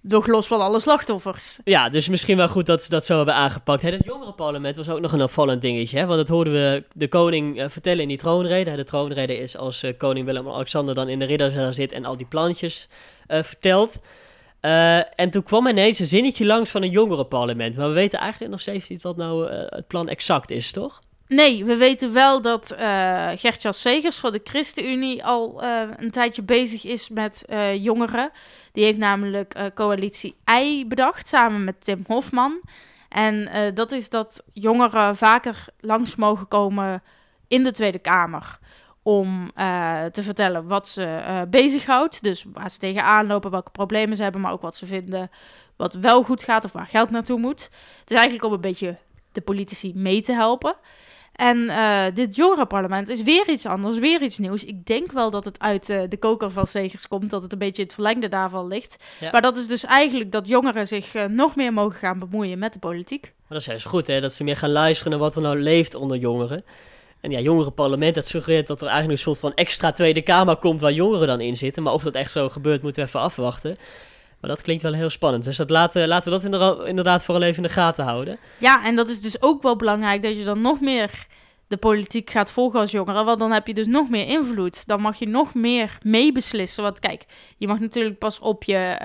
Nog 0.07 0.27
los 0.27 0.47
van 0.47 0.61
alle 0.61 0.81
slachtoffers. 0.81 1.59
Ja, 1.65 1.89
dus 1.89 2.09
misschien 2.09 2.37
wel 2.37 2.49
goed 2.49 2.67
dat 2.67 2.83
ze 2.83 2.89
dat 2.89 3.05
zo 3.05 3.17
hebben 3.17 3.35
aangepakt. 3.35 3.83
Het 3.83 4.05
jongerenparlement 4.05 4.77
was 4.77 4.89
ook 4.89 5.01
nog 5.01 5.13
een 5.13 5.23
opvallend 5.23 5.63
dingetje. 5.63 5.99
Hè? 5.99 6.07
Want 6.07 6.19
dat 6.19 6.29
hoorden 6.29 6.53
we 6.53 6.85
de 6.95 7.09
koning 7.09 7.61
uh, 7.61 7.69
vertellen 7.69 8.03
in 8.03 8.09
die 8.09 8.17
troonrede. 8.17 8.77
De 8.77 8.85
troonrede 8.85 9.39
is 9.39 9.57
als 9.57 9.85
uh, 9.85 9.93
koning 9.99 10.27
Willem-Alexander 10.27 10.95
dan 10.95 11.09
in 11.09 11.19
de 11.19 11.25
ridderzaal 11.25 11.73
zit 11.73 11.93
en 11.93 12.05
al 12.05 12.17
die 12.17 12.27
plantjes 12.27 12.89
uh, 13.29 13.43
vertelt. 13.43 13.99
en 15.17 15.31
toen 15.31 15.43
kwam 15.43 15.67
ineens 15.67 15.99
een 15.99 16.07
zinnetje 16.07 16.47
langs 16.47 16.71
van 16.71 16.83
een 16.83 16.91
jongerenparlement. 16.91 17.77
Maar 17.77 17.89
we 17.89 17.95
weten 17.95 18.19
eigenlijk 18.19 18.51
nog 18.51 18.61
steeds 18.61 18.89
niet 18.89 19.03
wat 19.03 19.17
nou 19.17 19.51
het 19.51 19.87
plan 19.87 20.09
exact 20.09 20.51
is, 20.51 20.73
toch? 20.73 21.01
Nee, 21.35 21.65
we 21.65 21.77
weten 21.77 22.13
wel 22.13 22.41
dat 22.43 22.73
uh, 22.73 22.79
Gert-Jan 23.35 23.75
Segers 23.75 24.17
van 24.17 24.33
de 24.33 24.41
ChristenUnie 24.45 25.25
al 25.25 25.65
uh, 25.65 25.83
een 25.97 26.11
tijdje 26.11 26.43
bezig 26.43 26.85
is 26.85 27.09
met 27.09 27.45
uh, 27.49 27.77
jongeren. 27.85 28.31
Die 28.73 28.85
heeft 28.85 28.99
namelijk 28.99 29.71
coalitie 29.75 30.37
I 30.51 30.87
bedacht, 30.87 31.29
samen 31.29 31.65
met 31.65 31.85
Tim 31.85 32.05
Hofman. 32.07 32.61
En 33.09 33.49
dat 33.75 33.93
is 33.93 34.09
dat 34.09 34.43
jongeren 34.53 35.17
vaker 35.17 35.65
langs 35.81 36.17
mogen 36.17 36.49
komen 36.49 37.03
in 37.49 37.65
de 37.65 37.73
Tweede 37.73 37.99
Kamer. 37.99 38.59
Om 39.03 39.51
te 40.13 40.23
vertellen 40.23 40.67
wat 40.67 40.89
ze 40.89 41.47
bezighoudt. 41.51 42.23
Dus 42.23 42.45
waar 42.53 42.71
ze 42.71 42.79
tegenaan 42.79 43.27
lopen, 43.27 43.51
welke 43.51 43.71
problemen 43.71 44.17
ze 44.17 44.23
hebben, 44.23 44.41
maar 44.41 44.53
ook 44.53 44.63
wat 44.63 44.77
ze 44.77 44.87
vinden 44.87 45.31
wat 45.77 45.95
wel 45.95 46.23
goed 46.23 46.43
gaat 46.43 46.65
of 46.65 46.73
waar 46.73 46.87
geld 46.87 47.11
naartoe 47.11 47.39
moet. 47.39 47.63
Het 48.01 48.11
is 48.11 48.17
eigenlijk 48.17 48.45
om 48.45 48.53
een 48.53 48.61
beetje 48.61 48.97
de 49.33 49.41
politici 49.41 49.93
mee 49.95 50.23
te 50.23 50.33
helpen. 50.33 50.77
En 51.35 51.59
uh, 51.59 52.05
dit 52.15 52.37
jongerenparlement 52.37 53.09
is 53.09 53.23
weer 53.23 53.49
iets 53.49 53.67
anders, 53.67 53.99
weer 53.99 54.23
iets 54.23 54.39
nieuws. 54.39 54.65
Ik 54.65 54.87
denk 54.87 55.13
wel 55.13 55.31
dat 55.31 55.45
het 55.45 55.61
uit 55.61 55.89
uh, 55.89 56.03
de 56.09 56.17
koker 56.17 56.51
van 56.51 56.67
Zegers 56.67 57.09
komt, 57.09 57.31
dat 57.31 57.43
het 57.43 57.53
een 57.53 57.59
beetje 57.59 57.83
het 57.83 57.95
verlengde 57.95 58.29
daarvan 58.29 58.67
ligt. 58.67 58.97
Ja. 59.21 59.31
Maar 59.31 59.43
dat 59.43 59.57
is 59.57 59.67
dus 59.67 59.85
eigenlijk 59.85 60.33
dat 60.33 60.49
jongeren 60.49 60.87
zich 60.87 61.15
uh, 61.15 61.25
nog 61.25 61.57
meer 61.57 61.73
mogen 61.73 61.99
gaan 61.99 62.19
bemoeien 62.19 62.59
met 62.59 62.73
de 62.73 62.79
politiek. 62.79 63.23
Maar 63.23 63.49
dat 63.49 63.61
is 63.61 63.67
juist 63.67 63.87
goed, 63.87 64.07
hè? 64.07 64.21
dat 64.21 64.33
ze 64.33 64.45
meer 64.45 64.57
gaan 64.57 64.71
luisteren 64.71 65.13
naar 65.13 65.21
wat 65.21 65.37
er 65.37 65.43
nou 65.43 65.61
leeft 65.61 65.95
onder 65.95 66.17
jongeren. 66.17 66.65
En 67.21 67.31
ja, 67.31 67.41
jongerenparlement, 67.41 68.15
dat 68.15 68.27
suggereert 68.27 68.67
dat 68.67 68.81
er 68.81 68.87
eigenlijk 68.87 69.19
een 69.19 69.25
soort 69.25 69.39
van 69.39 69.55
extra 69.55 69.93
Tweede 69.93 70.23
Kamer 70.23 70.57
komt 70.57 70.81
waar 70.81 70.93
jongeren 70.93 71.27
dan 71.27 71.41
in 71.41 71.57
zitten. 71.57 71.83
Maar 71.83 71.93
of 71.93 72.03
dat 72.03 72.15
echt 72.15 72.31
zo 72.31 72.49
gebeurt, 72.49 72.83
moeten 72.83 73.03
we 73.03 73.09
even 73.09 73.21
afwachten. 73.21 73.77
Maar 74.45 74.55
dat 74.55 74.65
klinkt 74.65 74.83
wel 74.83 74.93
heel 74.93 75.11
spannend. 75.11 75.45
Dus 75.45 75.57
dat 75.57 75.71
laten, 75.71 76.09
laten 76.09 76.33
we 76.33 76.49
dat 76.49 76.87
inderdaad 76.87 77.25
vooral 77.25 77.43
even 77.43 77.57
in 77.57 77.69
de 77.69 77.75
gaten 77.75 78.05
houden. 78.05 78.39
Ja, 78.59 78.85
en 78.85 78.97
dat 78.97 79.09
is 79.09 79.21
dus 79.21 79.43
ook 79.43 79.63
wel 79.63 79.77
belangrijk 79.77 80.23
dat 80.23 80.39
je 80.39 80.45
dan 80.45 80.61
nog 80.61 80.81
meer 80.81 81.27
de 81.67 81.77
politiek 81.77 82.31
gaat 82.31 82.51
volgen 82.51 82.81
als 82.81 82.91
jongere. 82.91 83.25
Want 83.25 83.39
dan 83.39 83.53
heb 83.53 83.67
je 83.67 83.75
dus 83.75 83.87
nog 83.87 84.09
meer 84.09 84.27
invloed. 84.27 84.87
Dan 84.87 85.01
mag 85.01 85.19
je 85.19 85.29
nog 85.29 85.55
meer 85.55 85.99
meebeslissen. 86.03 86.83
Want 86.83 86.99
kijk, 86.99 87.25
je 87.57 87.67
mag 87.67 87.81
natuurlijk 87.81 88.19
pas 88.19 88.39
op 88.39 88.65
je 88.65 88.99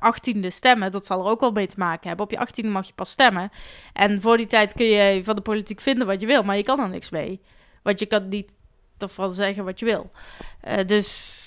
achttiende 0.00 0.46
uh, 0.46 0.52
stemmen. 0.52 0.92
Dat 0.92 1.06
zal 1.06 1.24
er 1.24 1.30
ook 1.30 1.40
wel 1.40 1.52
mee 1.52 1.66
te 1.66 1.78
maken 1.78 2.08
hebben. 2.08 2.26
Op 2.26 2.32
je 2.32 2.38
achttiende 2.38 2.70
mag 2.70 2.86
je 2.86 2.92
pas 2.94 3.10
stemmen. 3.10 3.50
En 3.92 4.20
voor 4.20 4.36
die 4.36 4.46
tijd 4.46 4.72
kun 4.72 4.86
je 4.86 5.24
van 5.24 5.36
de 5.36 5.42
politiek 5.42 5.80
vinden 5.80 6.06
wat 6.06 6.20
je 6.20 6.26
wil. 6.26 6.42
Maar 6.42 6.56
je 6.56 6.62
kan 6.62 6.80
er 6.80 6.88
niks 6.88 7.10
mee. 7.10 7.40
Want 7.82 7.98
je 7.98 8.06
kan 8.06 8.28
niet 8.28 8.50
ervan 8.98 9.34
zeggen 9.34 9.64
wat 9.64 9.78
je 9.78 9.84
wil. 9.84 10.10
Uh, 10.68 10.74
dus 10.86 11.40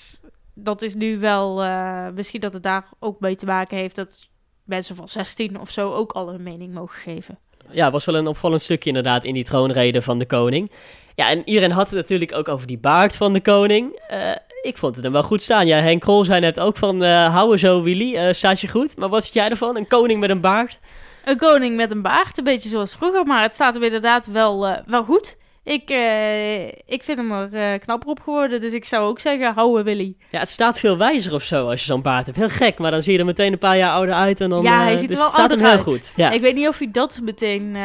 dat 0.58 0.82
is 0.82 0.94
nu 0.94 1.18
wel... 1.18 1.64
Uh, 1.64 2.08
misschien 2.14 2.40
dat 2.40 2.52
het 2.52 2.62
daar 2.62 2.88
ook 2.98 3.20
mee 3.20 3.36
te 3.36 3.46
maken 3.46 3.76
heeft... 3.76 3.96
dat 3.96 4.28
mensen 4.64 4.96
van 4.96 5.08
16 5.08 5.60
of 5.60 5.70
zo 5.70 5.92
ook 5.92 6.12
al 6.12 6.28
hun 6.28 6.42
mening 6.42 6.74
mogen 6.74 6.98
geven 6.98 7.38
ja, 7.70 7.90
was 7.90 8.04
wel 8.04 8.14
een 8.14 8.26
opvallend 8.26 8.62
stukje 8.62 8.88
inderdaad 8.88 9.24
in 9.24 9.34
die 9.34 9.44
troonrede 9.44 10.02
van 10.02 10.18
de 10.18 10.26
koning. 10.26 10.70
Ja, 11.14 11.30
en 11.30 11.42
iedereen 11.44 11.70
had 11.70 11.86
het 11.86 11.98
natuurlijk 11.98 12.34
ook 12.34 12.48
over 12.48 12.66
die 12.66 12.78
baard 12.78 13.16
van 13.16 13.32
de 13.32 13.40
koning. 13.40 14.00
Uh, 14.12 14.30
ik 14.62 14.76
vond 14.76 14.94
het 14.94 15.04
hem 15.04 15.12
wel 15.12 15.22
goed 15.22 15.42
staan. 15.42 15.66
Ja, 15.66 15.78
Henk 15.78 16.00
Krol 16.00 16.24
zei 16.24 16.40
net 16.40 16.60
ook 16.60 16.76
van, 16.76 17.02
uh, 17.02 17.34
hou 17.34 17.52
er 17.52 17.58
zo 17.58 17.82
Willy, 17.82 18.14
uh, 18.14 18.32
staat 18.32 18.60
je 18.60 18.68
goed. 18.68 18.96
Maar 18.96 19.08
wat 19.08 19.22
vind 19.22 19.34
jij 19.34 19.48
ervan? 19.48 19.76
Een 19.76 19.86
koning 19.86 20.20
met 20.20 20.30
een 20.30 20.40
baard? 20.40 20.78
Een 21.24 21.36
koning 21.36 21.76
met 21.76 21.90
een 21.90 22.02
baard, 22.02 22.38
een 22.38 22.44
beetje 22.44 22.68
zoals 22.68 22.94
vroeger. 22.94 23.26
Maar 23.26 23.42
het 23.42 23.54
staat 23.54 23.74
hem 23.74 23.82
inderdaad 23.82 24.26
wel, 24.26 24.82
wel 24.86 25.04
goed. 25.04 25.36
Ik, 25.66 25.90
uh, 25.90 26.66
ik 26.66 27.02
vind 27.02 27.18
hem 27.18 27.32
er 27.32 27.52
uh, 27.52 27.78
knapper 27.78 28.08
op 28.08 28.20
geworden, 28.20 28.60
dus 28.60 28.72
ik 28.72 28.84
zou 28.84 29.08
ook 29.08 29.20
zeggen, 29.20 29.54
houden 29.54 29.84
Willy. 29.84 30.16
Ja, 30.30 30.38
het 30.38 30.48
staat 30.48 30.78
veel 30.78 30.98
wijzer 30.98 31.34
of 31.34 31.42
zo 31.42 31.68
als 31.68 31.80
je 31.80 31.86
zo'n 31.86 32.02
baard 32.02 32.26
hebt. 32.26 32.38
Heel 32.38 32.48
gek, 32.48 32.78
maar 32.78 32.90
dan 32.90 33.02
zie 33.02 33.12
je 33.12 33.18
er 33.18 33.24
meteen 33.24 33.52
een 33.52 33.58
paar 33.58 33.76
jaar 33.76 33.92
ouder 33.92 34.14
uit 34.14 34.40
en 34.40 34.48
dan 34.48 34.62
ja, 34.62 34.82
hij 34.82 34.92
uh, 34.92 34.98
ziet 34.98 35.08
dus 35.08 35.18
er 35.18 35.24
wel 35.24 35.24
het 35.24 35.34
staat 35.34 35.50
hem 35.50 35.58
heel 35.58 35.68
uit. 35.68 35.80
goed. 35.80 36.12
Ja. 36.16 36.30
Ik 36.30 36.40
weet 36.40 36.54
niet 36.54 36.68
of 36.68 36.78
hij 36.78 36.90
dat 36.90 37.20
meteen 37.22 37.76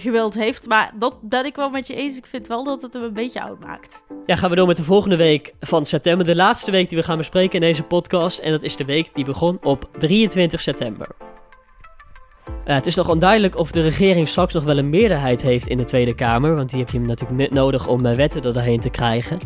gewild 0.00 0.34
heeft, 0.34 0.66
maar 0.66 0.92
dat 0.98 1.18
ben 1.22 1.44
ik 1.44 1.56
wel 1.56 1.70
met 1.70 1.86
je 1.86 1.94
eens. 1.94 2.16
Ik 2.16 2.26
vind 2.26 2.46
wel 2.46 2.64
dat 2.64 2.82
het 2.82 2.92
hem 2.92 3.02
een 3.02 3.12
beetje 3.12 3.42
oud 3.42 3.60
maakt. 3.60 4.02
Ja, 4.26 4.36
gaan 4.36 4.50
we 4.50 4.56
door 4.56 4.66
met 4.66 4.76
de 4.76 4.84
volgende 4.84 5.16
week 5.16 5.52
van 5.60 5.84
september. 5.84 6.26
De 6.26 6.36
laatste 6.36 6.70
week 6.70 6.88
die 6.88 6.98
we 6.98 7.04
gaan 7.04 7.16
bespreken 7.16 7.54
in 7.54 7.60
deze 7.60 7.82
podcast. 7.82 8.38
En 8.38 8.50
dat 8.50 8.62
is 8.62 8.76
de 8.76 8.84
week 8.84 9.10
die 9.12 9.24
begon 9.24 9.58
op 9.62 9.88
23 9.98 10.60
september. 10.60 11.08
Uh, 12.48 12.74
het 12.74 12.86
is 12.86 12.94
nog 12.94 13.08
onduidelijk 13.08 13.58
of 13.58 13.70
de 13.70 13.82
regering 13.82 14.28
straks 14.28 14.54
nog 14.54 14.64
wel 14.64 14.78
een 14.78 14.88
meerderheid 14.88 15.42
heeft 15.42 15.68
in 15.68 15.76
de 15.76 15.84
Tweede 15.84 16.14
Kamer, 16.14 16.54
want 16.54 16.70
die 16.70 16.78
heb 16.78 16.90
je 16.90 17.00
natuurlijk 17.00 17.50
nodig 17.50 17.86
om 17.86 18.06
uh, 18.06 18.14
wetten 18.14 18.42
er 18.42 18.52
doorheen 18.52 18.80
te 18.80 18.90
krijgen. 18.90 19.38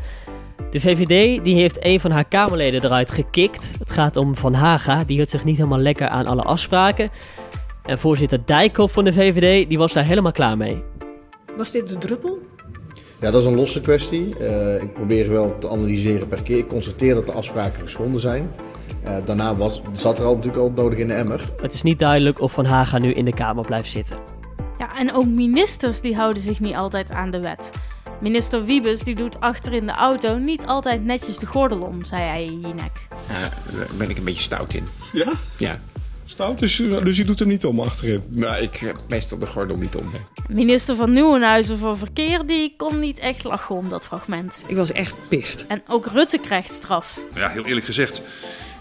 De 0.71 0.81
VVD 0.81 1.45
die 1.45 1.55
heeft 1.55 1.85
een 1.85 2.01
van 2.01 2.11
haar 2.11 2.29
Kamerleden 2.29 2.85
eruit 2.85 3.11
gekikt. 3.11 3.75
Het 3.79 3.91
gaat 3.91 4.17
om 4.17 4.37
Van 4.37 4.55
Haga, 4.55 5.05
die 5.05 5.17
hield 5.17 5.31
zich 5.31 5.45
niet 5.45 5.57
helemaal 5.57 5.79
lekker 5.79 6.09
aan 6.09 6.27
alle 6.27 6.43
afspraken. 6.43 7.09
En 7.83 7.99
voorzitter 7.99 8.41
Dijkhoff 8.45 8.93
van 8.95 9.05
de 9.05 9.13
VVD, 9.13 9.69
die 9.69 9.79
was 9.79 9.93
daar 9.93 10.05
helemaal 10.05 10.33
klaar 10.33 10.57
mee. 10.57 10.83
Was 11.57 11.71
dit 11.71 11.89
de 11.89 11.99
druppel? 11.99 12.39
Ja, 13.21 13.31
dat 13.31 13.41
is 13.41 13.47
een 13.47 13.57
losse 13.57 13.81
kwestie. 13.81 14.35
Uh, 14.41 14.83
ik 14.83 14.93
probeer 14.93 15.31
wel 15.31 15.59
te 15.59 15.69
analyseren 15.69 16.29
per 16.29 16.43
keer. 16.43 16.57
Ik 16.57 16.69
constateer 16.69 17.15
dat 17.15 17.27
de 17.27 17.33
afspraken 17.33 17.81
geschonden 17.81 18.21
zijn. 18.21 18.51
Uh, 19.09 19.27
daarna 19.27 19.57
was, 19.57 19.81
zat 19.93 20.19
er 20.19 20.25
al 20.25 20.35
natuurlijk 20.35 20.63
al 20.63 20.71
nodig 20.71 20.99
in 20.99 21.09
de 21.09 21.15
emmer. 21.15 21.53
Het 21.63 21.75
is 21.75 21.83
niet 21.83 21.99
duidelijk 21.99 22.41
of 22.41 22.53
Van 22.53 22.65
Haga 22.65 22.99
nu 22.99 23.13
in 23.13 23.25
de 23.25 23.35
Kamer 23.35 23.67
blijft 23.67 23.91
zitten. 23.91 24.19
Ja, 24.79 24.99
en 24.99 25.13
ook 25.13 25.27
ministers 25.27 26.01
die 26.01 26.15
houden 26.17 26.43
zich 26.43 26.61
niet 26.61 26.75
altijd 26.75 27.11
aan 27.11 27.31
de 27.31 27.41
wet. 27.41 27.71
Minister 28.21 28.65
Wiebes 28.65 29.01
die 29.01 29.15
doet 29.15 29.41
achter 29.41 29.73
in 29.73 29.87
de 29.87 29.93
auto 29.93 30.37
niet 30.37 30.67
altijd 30.67 31.05
netjes 31.05 31.39
de 31.39 31.47
gordel 31.47 31.81
om, 31.81 32.05
zei 32.05 32.23
hij 32.23 32.45
in 32.45 32.61
Jinek. 32.61 33.07
Ja, 33.29 33.77
daar 33.77 33.87
ben 33.97 34.11
ik 34.11 34.19
een 34.19 34.25
beetje 34.25 34.43
stout 34.43 34.75
in. 34.75 34.87
Ja? 35.13 35.33
Ja. 35.57 35.81
Stout? 36.25 36.59
Dus, 36.59 36.77
dus 36.77 37.17
je 37.17 37.25
doet 37.25 37.39
hem 37.39 37.49
niet 37.49 37.65
om 37.65 37.81
achterin? 37.81 38.23
Nou, 38.29 38.63
ik 38.63 38.77
heb 38.77 38.97
meestal 39.09 39.39
de 39.39 39.47
gordel 39.47 39.77
niet 39.77 39.97
om. 39.97 40.05
Nee. 40.13 40.57
Minister 40.57 40.97
van 40.97 41.13
Nieuwenhuizen 41.13 41.79
van 41.79 41.99
Verkeer 41.99 42.47
die 42.47 42.75
kon 42.77 42.99
niet 42.99 43.19
echt 43.19 43.45
lachen 43.45 43.75
om 43.75 43.89
dat 43.89 44.05
fragment. 44.05 44.63
Ik 44.67 44.77
was 44.77 44.93
echt 44.93 45.15
pist. 45.29 45.65
En 45.69 45.83
ook 45.89 46.07
Rutte 46.07 46.39
krijgt 46.39 46.73
straf. 46.73 47.21
Ja, 47.35 47.49
heel 47.49 47.65
eerlijk 47.65 47.87
gezegd. 47.87 48.23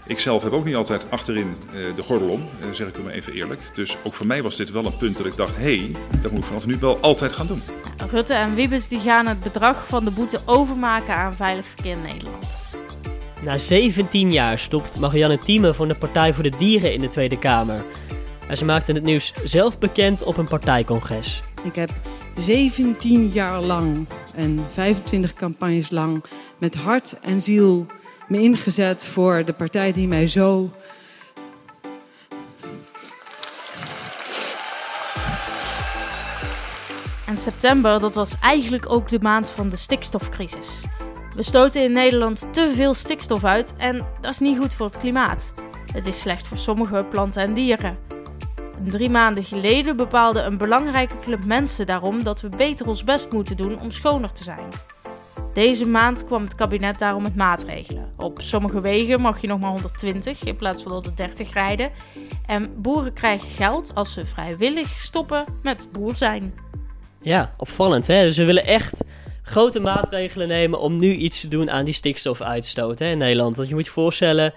Ik 0.08 0.18
zelf 0.18 0.42
heb 0.42 0.52
ook 0.52 0.64
niet 0.64 0.76
altijd 0.76 1.10
achterin 1.10 1.56
uh, 1.74 1.96
de 1.96 2.02
gordel 2.02 2.28
om, 2.28 2.48
uh, 2.60 2.66
zeg 2.72 2.88
ik 2.88 2.96
u 2.96 3.02
maar 3.02 3.12
even 3.12 3.32
eerlijk. 3.32 3.60
Dus 3.74 3.96
ook 4.02 4.14
voor 4.14 4.26
mij 4.26 4.42
was 4.42 4.56
dit 4.56 4.70
wel 4.70 4.84
een 4.86 4.96
punt 4.96 5.16
dat 5.16 5.26
ik 5.26 5.36
dacht, 5.36 5.56
hé, 5.56 5.78
hey, 5.78 5.90
dat 6.22 6.30
moet 6.30 6.40
ik 6.40 6.46
vanaf 6.46 6.66
nu 6.66 6.76
wel 6.80 6.98
altijd 7.00 7.32
gaan 7.32 7.46
doen. 7.46 7.62
Rutte 8.10 8.34
en 8.34 8.54
Wiebes 8.54 8.88
die 8.88 9.00
gaan 9.00 9.26
het 9.26 9.40
bedrag 9.40 9.86
van 9.86 10.04
de 10.04 10.10
boete 10.10 10.40
overmaken 10.44 11.14
aan 11.14 11.36
Veilig 11.36 11.66
Verkeer 11.66 11.96
Nederland. 11.96 12.56
Na 13.44 13.58
17 13.58 14.32
jaar 14.32 14.58
stopt 14.58 14.98
Marianne 14.98 15.38
Thieme 15.38 15.74
van 15.74 15.88
de 15.88 15.94
Partij 15.94 16.34
voor 16.34 16.42
de 16.42 16.52
Dieren 16.58 16.92
in 16.92 17.00
de 17.00 17.08
Tweede 17.08 17.38
Kamer. 17.38 17.82
En 18.48 18.56
ze 18.56 18.64
maakte 18.64 18.92
het 18.92 19.02
nieuws 19.02 19.32
zelf 19.44 19.78
bekend 19.78 20.22
op 20.22 20.36
een 20.36 20.48
partijcongres. 20.48 21.42
Ik 21.64 21.74
heb 21.74 21.90
17 22.36 23.30
jaar 23.32 23.62
lang 23.62 24.06
en 24.34 24.66
25 24.72 25.34
campagnes 25.34 25.90
lang 25.90 26.24
met 26.58 26.74
hart 26.74 27.20
en 27.20 27.40
ziel 27.40 27.86
me 28.28 28.40
ingezet 28.40 29.06
voor 29.06 29.44
de 29.44 29.52
partij 29.52 29.92
die 29.92 30.08
mij 30.08 30.26
zo. 30.26 30.70
En 37.26 37.38
september, 37.38 38.00
dat 38.00 38.14
was 38.14 38.34
eigenlijk 38.40 38.92
ook 38.92 39.08
de 39.08 39.18
maand 39.20 39.50
van 39.50 39.68
de 39.68 39.76
stikstofcrisis. 39.76 40.82
We 41.36 41.42
stoten 41.42 41.82
in 41.82 41.92
Nederland 41.92 42.54
te 42.54 42.72
veel 42.74 42.94
stikstof 42.94 43.44
uit 43.44 43.74
en 43.78 44.04
dat 44.20 44.30
is 44.30 44.38
niet 44.38 44.58
goed 44.58 44.74
voor 44.74 44.86
het 44.86 44.98
klimaat. 44.98 45.54
Het 45.92 46.06
is 46.06 46.20
slecht 46.20 46.48
voor 46.48 46.56
sommige 46.56 47.04
planten 47.10 47.42
en 47.42 47.54
dieren. 47.54 47.98
Drie 48.86 49.10
maanden 49.10 49.44
geleden 49.44 49.96
bepaalde 49.96 50.40
een 50.40 50.56
belangrijke 50.56 51.18
club 51.18 51.44
mensen 51.44 51.86
daarom 51.86 52.22
dat 52.22 52.40
we 52.40 52.48
beter 52.56 52.86
ons 52.86 53.04
best 53.04 53.32
moeten 53.32 53.56
doen 53.56 53.80
om 53.80 53.90
schoner 53.90 54.32
te 54.32 54.42
zijn. 54.42 54.68
Deze 55.58 55.86
maand 55.86 56.24
kwam 56.24 56.42
het 56.42 56.54
kabinet 56.54 56.98
daarom 56.98 57.22
met 57.22 57.36
maatregelen. 57.36 58.12
Op 58.16 58.40
sommige 58.40 58.80
wegen 58.80 59.20
mag 59.20 59.40
je 59.40 59.46
nog 59.46 59.60
maar 59.60 59.70
120 59.70 60.44
in 60.44 60.56
plaats 60.56 60.82
van 60.82 60.92
130 60.92 61.52
rijden. 61.52 61.90
En 62.46 62.82
boeren 62.82 63.12
krijgen 63.12 63.48
geld 63.48 63.94
als 63.94 64.12
ze 64.12 64.26
vrijwillig 64.26 64.88
stoppen 64.88 65.44
met 65.62 65.88
boer 65.92 66.16
zijn. 66.16 66.54
Ja, 67.22 67.54
opvallend 67.56 68.06
hè. 68.06 68.22
Dus 68.22 68.36
we 68.36 68.44
willen 68.44 68.64
echt 68.64 69.04
grote 69.42 69.80
maatregelen 69.80 70.48
nemen 70.48 70.80
om 70.80 70.98
nu 70.98 71.12
iets 71.14 71.40
te 71.40 71.48
doen 71.48 71.70
aan 71.70 71.84
die 71.84 71.94
stikstofuitstoot 71.94 72.98
hè, 72.98 73.10
in 73.10 73.18
Nederland. 73.18 73.56
Want 73.56 73.68
je 73.68 73.74
moet 73.74 73.86
je 73.86 73.92
voorstellen, 73.92 74.52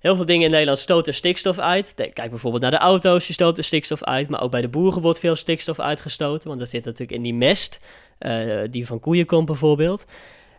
Heel 0.00 0.16
veel 0.16 0.24
dingen 0.24 0.44
in 0.44 0.50
Nederland 0.50 0.78
stoten 0.78 1.14
stikstof 1.14 1.58
uit. 1.58 1.94
Kijk 1.96 2.30
bijvoorbeeld 2.30 2.62
naar 2.62 2.70
de 2.70 2.78
auto's, 2.78 3.26
die 3.26 3.34
stoten 3.34 3.64
stikstof 3.64 4.02
uit. 4.02 4.28
Maar 4.28 4.42
ook 4.42 4.50
bij 4.50 4.60
de 4.60 4.68
boeren 4.68 5.02
wordt 5.02 5.18
veel 5.18 5.36
stikstof 5.36 5.80
uitgestoten. 5.80 6.48
Want 6.48 6.60
dat 6.60 6.68
zit 6.68 6.84
natuurlijk 6.84 7.12
in 7.12 7.22
die 7.22 7.34
mest, 7.34 7.80
eh, 8.18 8.58
die 8.70 8.86
van 8.86 9.00
koeien 9.00 9.26
komt 9.26 9.46
bijvoorbeeld. 9.46 10.04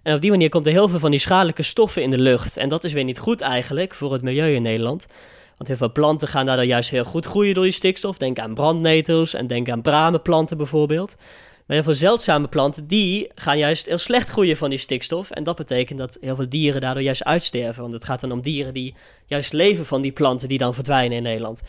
En 0.04 0.16
op 0.16 0.22
die 0.22 0.30
manier 0.30 0.50
komt 0.50 0.66
er 0.66 0.72
heel 0.72 0.88
veel 0.88 1.00
van 1.00 1.12
die 1.12 1.20
schadelijke 1.20 1.64
stoffen 1.64 2.02
in 2.02 2.10
de 2.10 2.18
lucht. 2.18 2.58
En 2.58 2.70
dat 2.70 2.84
is 2.84 2.94
weer 2.94 3.04
niet 3.04 3.20
goed 3.20 3.42
eigenlijk 3.42 3.94
voor 3.94 4.14
het 4.14 4.22
milieu 4.22 4.54
in 4.54 4.62
Nederland. 4.62 5.08
Want 5.58 5.68
heel 5.68 5.78
veel 5.78 5.92
planten 5.92 6.28
gaan 6.28 6.46
daardoor 6.46 6.66
juist 6.66 6.90
heel 6.90 7.04
goed 7.04 7.26
groeien 7.26 7.54
door 7.54 7.64
die 7.64 7.74
stikstof. 7.74 8.18
Denk 8.18 8.40
aan 8.40 8.54
brandnetels 8.54 9.34
en 9.34 9.48
denk 9.48 9.70
aan 9.70 9.82
bramenplanten 9.82 10.58
bijvoorbeeld. 10.58 11.16
Maar 11.66 11.76
heel 11.76 11.84
veel 11.84 11.96
zeldzame 11.96 12.48
planten, 12.48 12.88
die 12.88 13.32
gaan 13.36 13.58
juist 13.58 13.86
heel 13.86 13.98
slecht 13.98 14.30
groeien 14.30 14.58
van 14.58 14.70
die 14.70 14.80
stikstof. 14.80 15.32
En 15.32 15.44
dat 15.44 15.56
betekent 15.56 16.00
dat 16.00 16.18
heel 16.22 16.36
veel 16.36 16.50
dieren 16.50 16.82
daardoor 16.82 17.04
juist 17.04 17.24
uitsterven. 17.24 17.82
Want 17.82 17.94
het 17.94 18.06
gaat 18.06 18.20
dan 18.20 18.32
om 18.32 18.42
dieren 18.42 18.74
die 18.74 18.94
juist 19.26 19.54
leven 19.54 19.86
van 19.86 20.02
die 20.02 20.12
planten 20.12 20.48
die 20.48 20.58
dan 20.58 20.74
verdwijnen 20.74 21.18
in 21.18 21.24
Nederland. 21.24 21.62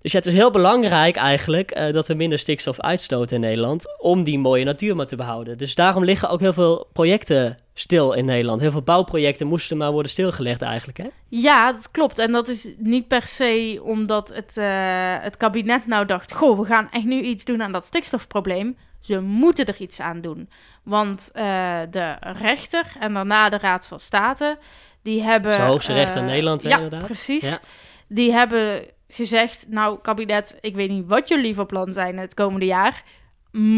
Dus 0.00 0.12
ja, 0.12 0.18
het 0.18 0.26
is 0.26 0.34
heel 0.34 0.50
belangrijk 0.50 1.16
eigenlijk 1.16 1.70
eh, 1.70 1.92
dat 1.92 2.06
we 2.06 2.14
minder 2.14 2.38
stikstof 2.38 2.80
uitstoten 2.80 3.34
in 3.36 3.40
Nederland. 3.40 3.98
Om 3.98 4.24
die 4.24 4.38
mooie 4.38 4.64
natuur 4.64 4.96
maar 4.96 5.06
te 5.06 5.16
behouden. 5.16 5.58
Dus 5.58 5.74
daarom 5.74 6.04
liggen 6.04 6.28
ook 6.28 6.40
heel 6.40 6.52
veel 6.52 6.88
projecten 6.92 7.58
stil 7.74 8.12
in 8.12 8.24
Nederland. 8.24 8.60
Heel 8.60 8.70
veel 8.70 8.82
bouwprojecten 8.82 9.46
moesten 9.46 9.76
maar 9.76 9.92
worden 9.92 10.10
stilgelegd 10.10 10.62
eigenlijk, 10.62 10.98
hè? 10.98 11.08
Ja, 11.28 11.72
dat 11.72 11.90
klopt. 11.90 12.18
En 12.18 12.32
dat 12.32 12.48
is 12.48 12.68
niet 12.76 13.08
per 13.08 13.26
se 13.26 13.80
omdat 13.82 14.28
het, 14.28 14.56
eh, 14.56 14.66
het 15.20 15.36
kabinet 15.36 15.86
nou 15.86 16.06
dacht: 16.06 16.32
Goh, 16.32 16.58
we 16.58 16.64
gaan 16.64 16.88
echt 16.90 17.04
nu 17.04 17.20
iets 17.20 17.44
doen 17.44 17.62
aan 17.62 17.72
dat 17.72 17.84
stikstofprobleem. 17.84 18.76
Ze 19.00 19.20
moeten 19.20 19.66
er 19.66 19.76
iets 19.78 20.00
aan 20.00 20.20
doen. 20.20 20.48
Want 20.82 21.30
eh, 21.32 21.78
de 21.90 22.16
rechter 22.20 22.84
en 23.00 23.14
daarna 23.14 23.48
de 23.48 23.58
Raad 23.58 23.86
van 23.86 24.00
State, 24.00 24.58
die 25.02 25.22
hebben. 25.22 25.50
De 25.50 25.62
hoogste 25.62 25.92
rechter 25.92 26.20
in 26.20 26.26
Nederland, 26.26 26.62
hè, 26.62 26.68
ja, 26.68 26.74
inderdaad. 26.76 27.04
Precies. 27.04 27.48
Ja. 27.48 27.58
Die 28.08 28.32
hebben 28.32 28.82
gezegd: 29.08 29.66
Nou, 29.68 29.98
kabinet, 30.02 30.58
ik 30.60 30.74
weet 30.74 30.90
niet 30.90 31.06
wat 31.06 31.28
jullie 31.28 31.54
van 31.54 31.66
plan 31.66 31.92
zijn 31.92 32.18
het 32.18 32.34
komende 32.34 32.66
jaar. 32.66 33.04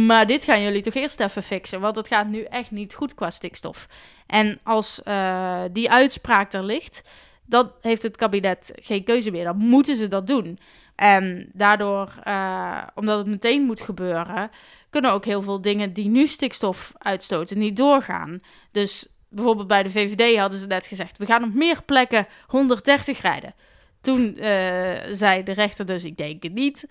Maar 0.07 0.27
dit 0.27 0.45
gaan 0.45 0.63
jullie 0.63 0.83
toch 0.83 0.95
eerst 0.95 1.21
even 1.21 1.43
fixen. 1.43 1.81
Want 1.81 1.97
het 1.97 2.09
gaat 2.09 2.27
nu 2.27 2.43
echt 2.43 2.71
niet 2.71 2.95
goed 2.95 3.15
qua 3.15 3.31
stikstof. 3.31 3.89
En 4.27 4.61
als 4.63 5.03
eh, 5.03 5.63
die 5.73 5.91
uitspraak 5.91 6.53
er 6.53 6.65
ligt, 6.65 7.09
dan 7.47 7.73
heeft 7.81 8.03
het 8.03 8.17
kabinet 8.17 8.73
geen 8.75 9.05
keuze 9.05 9.31
meer. 9.31 9.45
Dan 9.45 9.57
moeten 9.57 9.97
ze 9.97 10.09
dat 10.09 10.27
doen. 10.27 10.59
En 10.95 11.51
daardoor, 11.53 12.13
eh, 12.23 12.83
omdat 12.95 13.19
het 13.19 13.27
meteen 13.27 13.63
moet 13.63 13.81
gebeuren, 13.81 14.51
kunnen 14.91 15.13
ook 15.13 15.25
heel 15.25 15.43
veel 15.43 15.61
dingen 15.61 15.93
die 15.93 16.09
nu 16.09 16.27
stikstof 16.27 16.93
uitstoten 16.99 17.59
niet 17.59 17.77
doorgaan. 17.77 18.43
Dus 18.71 19.09
bijvoorbeeld 19.29 19.69
bij 19.69 19.83
de 19.83 19.91
VVD 19.91 20.39
hadden 20.39 20.59
ze 20.59 20.67
net 20.67 20.87
gezegd: 20.87 21.19
we 21.19 21.27
gaan 21.27 21.45
op 21.45 21.55
meer 21.55 21.83
plekken 21.83 22.27
130 22.47 23.21
rijden. 23.21 23.55
Toen 24.01 24.37
eh, 24.37 24.51
zei 25.13 25.43
de 25.43 25.53
rechter 25.53 25.87
dus, 25.87 26.05
ik 26.05 26.17
denk 26.17 26.43
het 26.43 26.55
niet. 26.55 26.87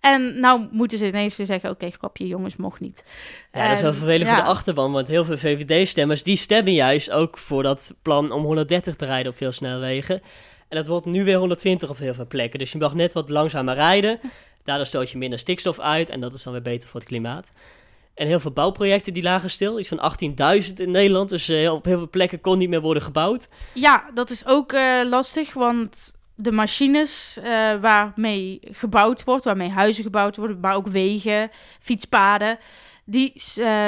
En 0.00 0.40
nou 0.40 0.68
moeten 0.70 0.98
ze 0.98 1.06
ineens 1.06 1.36
weer 1.36 1.46
zeggen, 1.46 1.70
oké, 1.70 1.90
grapje, 1.90 2.26
jongens, 2.26 2.56
mocht 2.56 2.80
niet. 2.80 3.04
Ja, 3.52 3.62
dat 3.62 3.76
is 3.76 3.80
wel 3.80 3.90
En, 3.90 3.96
vervelend 3.96 4.26
ja. 4.26 4.34
voor 4.34 4.44
de 4.44 4.50
achterban, 4.50 4.92
want 4.92 5.08
heel 5.08 5.24
veel 5.24 5.38
VVD-stemmers 5.38 6.22
die 6.22 6.36
stemmen 6.36 6.72
juist 6.72 7.10
ook 7.10 7.38
voor 7.38 7.62
dat 7.62 7.94
plan 8.02 8.32
om 8.32 8.42
130 8.42 8.96
te 8.96 9.04
rijden 9.04 9.32
op 9.32 9.38
veel 9.38 9.52
snelwegen. 9.52 10.20
En 10.68 10.76
dat 10.76 10.86
wordt 10.86 11.06
nu 11.06 11.24
weer 11.24 11.38
120 11.38 11.90
op 11.90 11.98
heel 11.98 12.14
veel 12.14 12.26
plekken. 12.26 12.58
Dus 12.58 12.72
je 12.72 12.78
mag 12.78 12.94
net 12.94 13.12
wat 13.12 13.30
langzamer 13.30 13.74
rijden. 13.74 14.20
Daardoor 14.64 14.86
stoot 14.86 15.10
je 15.10 15.18
minder 15.18 15.38
stikstof 15.38 15.78
uit 15.78 16.10
en 16.10 16.20
dat 16.20 16.34
is 16.34 16.42
dan 16.42 16.52
weer 16.52 16.62
beter 16.62 16.88
voor 16.88 17.00
het 17.00 17.08
klimaat. 17.08 17.52
En 18.14 18.26
heel 18.26 18.40
veel 18.40 18.50
bouwprojecten 18.50 19.14
die 19.14 19.22
lagen 19.22 19.50
stil. 19.50 19.78
Iets 19.78 19.88
van 19.88 20.12
18.000 20.66 20.72
in 20.74 20.90
Nederland. 20.90 21.28
Dus 21.28 21.48
eh, 21.48 21.72
op 21.72 21.84
heel 21.84 21.98
veel 21.98 22.10
plekken 22.10 22.40
kon 22.40 22.58
niet 22.58 22.68
meer 22.68 22.80
worden 22.80 23.02
gebouwd. 23.02 23.48
Ja, 23.74 24.10
dat 24.14 24.30
is 24.30 24.46
ook 24.46 24.72
eh, 24.72 25.00
lastig, 25.04 25.52
want 25.52 26.14
de 26.34 26.52
machines 26.52 27.38
eh, 27.42 27.74
waarmee 27.80 28.60
gebouwd 28.70 29.24
wordt, 29.24 29.44
waarmee 29.44 29.70
huizen 29.70 30.02
gebouwd 30.02 30.36
worden, 30.36 30.60
maar 30.60 30.74
ook 30.74 30.88
wegen, 30.88 31.50
fietspaden, 31.80 32.58
die 33.06 33.32
eh, 33.34 33.42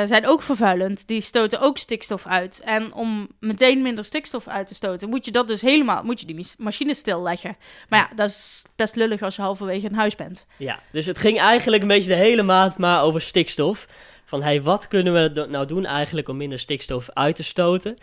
zijn 0.04 0.26
ook 0.26 0.42
vervuilend. 0.42 1.08
Die 1.08 1.20
stoten 1.20 1.60
ook 1.60 1.78
stikstof 1.78 2.26
uit. 2.26 2.60
En 2.64 2.92
om 2.92 3.28
meteen 3.40 3.82
minder 3.82 4.04
stikstof 4.04 4.48
uit 4.48 4.66
te 4.66 4.74
stoten, 4.74 5.08
moet 5.08 5.24
je 5.24 5.30
dat 5.30 5.48
dus 5.48 5.60
helemaal, 5.60 6.02
moet 6.02 6.20
je 6.20 6.26
die 6.26 6.46
machines 6.58 6.98
stilleggen. 6.98 7.56
Maar 7.88 7.98
ja, 7.98 8.14
dat 8.14 8.28
is 8.28 8.64
best 8.76 8.96
lullig 8.96 9.22
als 9.22 9.36
je 9.36 9.42
halverwege 9.42 9.86
een 9.86 9.94
huis 9.94 10.14
bent. 10.14 10.46
Ja, 10.56 10.80
dus 10.92 11.06
het 11.06 11.18
ging 11.18 11.40
eigenlijk 11.40 11.82
een 11.82 11.88
beetje 11.88 12.08
de 12.08 12.14
hele 12.14 12.42
maand 12.42 12.78
maar 12.78 13.02
over 13.02 13.20
stikstof. 13.20 13.86
Van 14.24 14.42
hey, 14.42 14.62
wat 14.62 14.88
kunnen 14.88 15.12
we 15.12 15.46
nou 15.50 15.66
doen 15.66 15.84
eigenlijk 15.84 16.28
om 16.28 16.36
minder 16.36 16.58
stikstof 16.58 17.10
uit 17.12 17.36
te 17.36 17.42
stoten? 17.42 17.94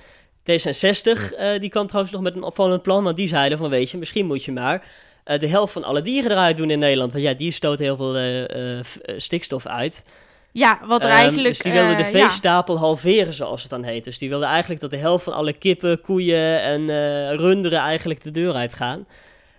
D66 0.52 1.36
eh, 1.38 1.60
die 1.60 1.70
kwam 1.70 1.88
trouwens 1.88 2.14
nog 2.14 2.22
met 2.22 2.36
een 2.36 2.44
opvallend 2.44 2.82
plan, 2.82 3.04
want 3.04 3.18
die 3.18 3.28
zeiden 3.28 3.58
van 3.58 3.70
weet 3.70 3.92
je, 3.92 3.98
misschien 3.98 4.26
moet 4.26 4.44
je 4.44 4.52
maar 4.52 4.86
eh, 5.24 5.40
de 5.40 5.48
helft 5.48 5.74
van 5.74 5.84
alle 5.84 6.02
dieren 6.02 6.32
eruit 6.32 6.58
doen 6.58 6.70
in 6.70 6.80
Nederland. 6.80 7.12
Want 7.12 7.24
ja, 7.24 7.34
die 7.34 7.52
stoten 7.52 7.86
heel 7.86 7.96
veel 7.96 8.18
eh, 8.18 8.80
stikstof 9.18 9.68
uit. 9.68 10.04
Ja, 10.54 10.80
wat 10.86 11.04
er 11.04 11.10
Ehm, 11.10 11.18
eigenlijk... 11.18 11.48
dus 11.48 11.60
die 11.60 11.72
wilden 11.72 11.98
de 11.98 12.04
ja. 12.04 12.10
veestapel 12.10 12.78
halveren, 12.78 13.34
zoals 13.34 13.62
het 13.62 13.72
dan 13.72 13.84
heet. 13.84 14.04
Dus 14.04 14.18
die 14.18 14.30
wilden 14.30 14.48
eigenlijk 14.48 14.82
dat 14.82 14.92
de 14.92 14.98
helft 14.98 15.24
van 15.24 15.34
alle 15.34 15.54
kippen, 15.54 16.02
koeien 16.02 16.62
en 16.62 16.90
eh, 16.90 17.34
runderen 17.34 17.80
eigenlijk 17.80 18.22
de 18.22 18.32
deur 18.32 18.54
uitgaan. 18.54 19.08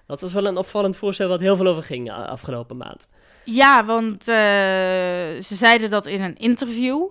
Dat 0.06 0.20
was 0.20 0.32
wel 0.32 0.46
een 0.46 0.56
opvallend 0.56 0.96
voorstel 0.96 1.28
wat 1.28 1.40
heel 1.40 1.56
veel 1.56 1.66
over 1.66 1.82
ging 1.82 2.12
afgelopen 2.12 2.76
maand. 2.76 3.08
Ja, 3.44 3.84
want 3.84 4.20
eh, 4.20 4.34
ze 5.42 5.54
zeiden 5.54 5.90
dat 5.90 6.06
in 6.06 6.22
een 6.22 6.36
interview. 6.36 7.02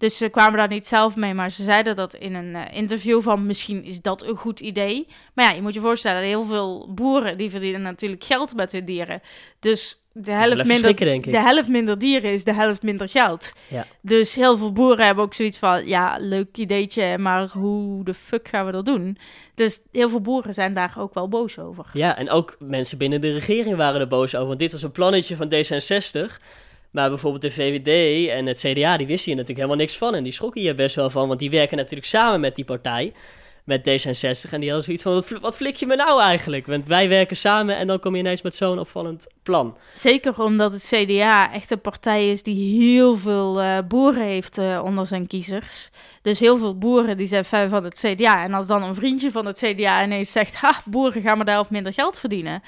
Dus 0.00 0.16
ze 0.16 0.28
kwamen 0.28 0.58
daar 0.58 0.68
niet 0.68 0.86
zelf 0.86 1.16
mee, 1.16 1.34
maar 1.34 1.50
ze 1.50 1.62
zeiden 1.62 1.96
dat 1.96 2.14
in 2.14 2.34
een 2.34 2.54
eh, 2.54 2.76
interview 2.76 3.22
van 3.22 3.46
misschien 3.46 3.84
is 3.84 4.00
dat 4.00 4.26
een 4.26 4.36
goed 4.36 4.60
idee. 4.60 5.06
Maar 5.34 5.44
ja, 5.44 5.52
je 5.52 5.62
moet 5.62 5.74
je 5.74 5.80
voorstellen, 5.80 6.22
heel 6.22 6.44
veel 6.44 6.92
boeren 6.94 7.36
die 7.36 7.50
verdienen 7.50 7.82
natuurlijk 7.82 8.24
geld 8.24 8.54
met 8.54 8.72
hun 8.72 8.84
dieren. 8.84 9.20
Dus 9.58 10.00
de 10.12 10.32
helft, 10.32 10.56
minder, 10.56 10.76
schrikken, 10.76 11.06
denk 11.06 11.26
ik. 11.26 11.32
de 11.32 11.40
helft 11.40 11.68
minder 11.68 11.98
dieren 11.98 12.32
is 12.32 12.44
de 12.44 12.54
helft 12.54 12.82
minder 12.82 13.08
geld. 13.08 13.52
Ja. 13.68 13.86
Dus 14.00 14.34
heel 14.34 14.56
veel 14.56 14.72
boeren 14.72 15.04
hebben 15.04 15.24
ook 15.24 15.34
zoiets 15.34 15.58
van, 15.58 15.86
ja, 15.86 16.16
leuk 16.18 16.56
ideetje, 16.56 17.18
maar 17.18 17.48
hoe 17.48 18.04
de 18.04 18.14
fuck 18.14 18.48
gaan 18.48 18.66
we 18.66 18.72
dat 18.72 18.84
doen? 18.84 19.18
Dus 19.54 19.80
heel 19.92 20.08
veel 20.08 20.20
boeren 20.20 20.54
zijn 20.54 20.74
daar 20.74 20.94
ook 20.98 21.14
wel 21.14 21.28
boos 21.28 21.58
over. 21.58 21.84
Ja, 21.92 22.16
en 22.16 22.30
ook 22.30 22.56
mensen 22.58 22.98
binnen 22.98 23.20
de 23.20 23.32
regering 23.32 23.76
waren 23.76 24.00
er 24.00 24.08
boos 24.08 24.34
over. 24.34 24.46
Want 24.46 24.58
dit 24.58 24.72
was 24.72 24.82
een 24.82 24.92
plannetje 24.92 25.36
van 25.36 25.52
D66. 25.54 26.36
Maar 26.90 27.08
bijvoorbeeld 27.08 27.42
de 27.42 27.50
VVD 27.50 28.28
en 28.28 28.46
het 28.46 28.58
CDA, 28.58 28.96
die 28.96 29.06
wisten 29.06 29.26
hier 29.26 29.40
natuurlijk 29.40 29.58
helemaal 29.58 29.76
niks 29.76 29.96
van. 29.96 30.14
En 30.14 30.22
die 30.22 30.32
schrokken 30.32 30.60
hier 30.60 30.74
best 30.74 30.96
wel 30.96 31.10
van, 31.10 31.28
want 31.28 31.40
die 31.40 31.50
werken 31.50 31.76
natuurlijk 31.76 32.06
samen 32.06 32.40
met 32.40 32.54
die 32.54 32.64
partij. 32.64 33.12
Met 33.64 33.80
D66. 33.80 34.50
En 34.50 34.60
die 34.60 34.68
hadden 34.68 34.84
zoiets 34.84 35.02
van, 35.02 35.12
wat, 35.12 35.24
fl- 35.24 35.40
wat 35.40 35.56
flik 35.56 35.74
je 35.76 35.86
me 35.86 35.96
nou 35.96 36.20
eigenlijk? 36.20 36.66
Want 36.66 36.86
wij 36.86 37.08
werken 37.08 37.36
samen 37.36 37.76
en 37.76 37.86
dan 37.86 38.00
kom 38.00 38.14
je 38.14 38.20
ineens 38.20 38.42
met 38.42 38.54
zo'n 38.54 38.78
opvallend 38.78 39.26
plan. 39.42 39.76
Zeker 39.94 40.42
omdat 40.42 40.72
het 40.72 40.92
CDA 40.94 41.52
echt 41.52 41.70
een 41.70 41.80
partij 41.80 42.30
is 42.30 42.42
die 42.42 42.82
heel 42.82 43.16
veel 43.16 43.60
eh, 43.60 43.78
boeren 43.88 44.24
heeft 44.24 44.58
eh, 44.58 44.80
onder 44.84 45.06
zijn 45.06 45.26
kiezers. 45.26 45.90
Dus 46.22 46.40
heel 46.40 46.56
veel 46.56 46.78
boeren 46.78 47.16
die 47.16 47.26
zijn 47.26 47.44
fan 47.44 47.68
van 47.68 47.84
het 47.84 48.04
CDA. 48.06 48.44
En 48.44 48.54
als 48.54 48.66
dan 48.66 48.82
een 48.82 48.94
vriendje 48.94 49.30
van 49.30 49.46
het 49.46 49.58
CDA 49.58 50.04
ineens 50.04 50.32
zegt... 50.32 50.54
Ha, 50.54 50.82
boeren 50.84 51.22
gaan 51.22 51.36
maar 51.36 51.46
daar 51.46 51.60
of 51.60 51.70
minder 51.70 51.92
geld 51.92 52.18
verdienen. 52.18 52.62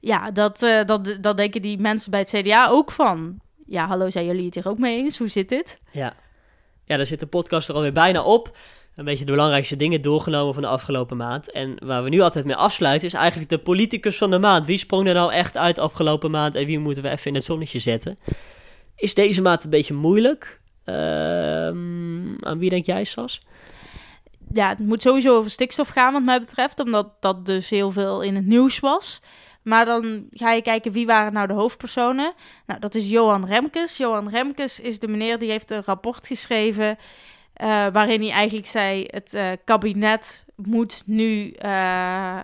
Ja, 0.00 0.30
dat, 0.30 0.62
eh, 0.62 0.84
dat, 0.84 1.16
dat 1.20 1.36
denken 1.36 1.62
die 1.62 1.78
mensen 1.78 2.10
bij 2.10 2.20
het 2.20 2.30
CDA 2.30 2.68
ook 2.68 2.90
van. 2.90 3.40
Ja, 3.66 3.86
hallo, 3.86 4.10
zijn 4.10 4.26
jullie 4.26 4.44
het 4.44 4.54
hier 4.54 4.68
ook 4.68 4.78
mee 4.78 5.02
eens? 5.02 5.18
Hoe 5.18 5.28
zit 5.28 5.48
dit? 5.48 5.80
Ja. 5.90 6.14
Ja, 6.84 6.96
daar 6.96 7.06
zit 7.06 7.20
de 7.20 7.26
podcast 7.26 7.68
er 7.68 7.74
alweer 7.74 7.92
bijna 7.92 8.22
op. 8.22 8.56
Een 8.96 9.04
beetje 9.04 9.24
de 9.24 9.30
belangrijkste 9.30 9.76
dingen 9.76 10.02
doorgenomen 10.02 10.54
van 10.54 10.62
de 10.62 10.68
afgelopen 10.68 11.16
maand. 11.16 11.50
En 11.50 11.76
waar 11.84 12.02
we 12.02 12.08
nu 12.08 12.20
altijd 12.20 12.44
mee 12.44 12.56
afsluiten 12.56 13.08
is 13.08 13.14
eigenlijk 13.14 13.50
de 13.50 13.58
politicus 13.58 14.16
van 14.16 14.30
de 14.30 14.38
maand. 14.38 14.66
Wie 14.66 14.78
sprong 14.78 15.08
er 15.08 15.14
nou 15.14 15.32
echt 15.32 15.56
uit 15.56 15.78
afgelopen 15.78 16.30
maand 16.30 16.54
en 16.54 16.66
wie 16.66 16.78
moeten 16.78 17.02
we 17.02 17.08
even 17.08 17.26
in 17.26 17.34
het 17.34 17.44
zonnetje 17.44 17.78
zetten? 17.78 18.16
Is 18.96 19.14
deze 19.14 19.42
maand 19.42 19.64
een 19.64 19.70
beetje 19.70 19.94
moeilijk? 19.94 20.60
Ehm, 20.84 22.44
aan 22.44 22.58
wie 22.58 22.70
denk 22.70 22.86
jij, 22.86 23.04
Sas? 23.04 23.40
ja, 24.52 24.68
het 24.68 24.78
moet 24.78 25.02
sowieso 25.02 25.36
over 25.36 25.50
stikstof 25.50 25.88
gaan, 25.88 26.12
wat 26.12 26.22
mij 26.22 26.40
betreft, 26.40 26.80
omdat 26.80 27.10
dat 27.20 27.46
dus 27.46 27.68
heel 27.68 27.92
veel 27.92 28.22
in 28.22 28.34
het 28.34 28.46
nieuws 28.46 28.80
was. 28.80 29.20
Maar 29.62 29.84
dan 29.84 30.26
ga 30.30 30.52
je 30.52 30.62
kijken 30.62 30.92
wie 30.92 31.06
waren 31.06 31.32
nou 31.32 31.46
de 31.46 31.52
hoofdpersonen. 31.52 32.32
Nou, 32.66 32.80
dat 32.80 32.94
is 32.94 33.08
Johan 33.08 33.46
Remkes. 33.46 33.96
Johan 33.96 34.28
Remkes 34.28 34.80
is 34.80 34.98
de 34.98 35.08
meneer 35.08 35.38
die 35.38 35.50
heeft 35.50 35.70
een 35.70 35.82
rapport 35.84 36.26
geschreven. 36.26 36.96
eh, 37.52 37.86
waarin 37.92 38.20
hij 38.20 38.30
eigenlijk 38.30 38.66
zei: 38.66 39.04
het 39.10 39.34
eh, 39.34 39.50
kabinet 39.64 40.46
moet 40.56 41.02
nu 41.06 41.50
eh, 41.50 42.38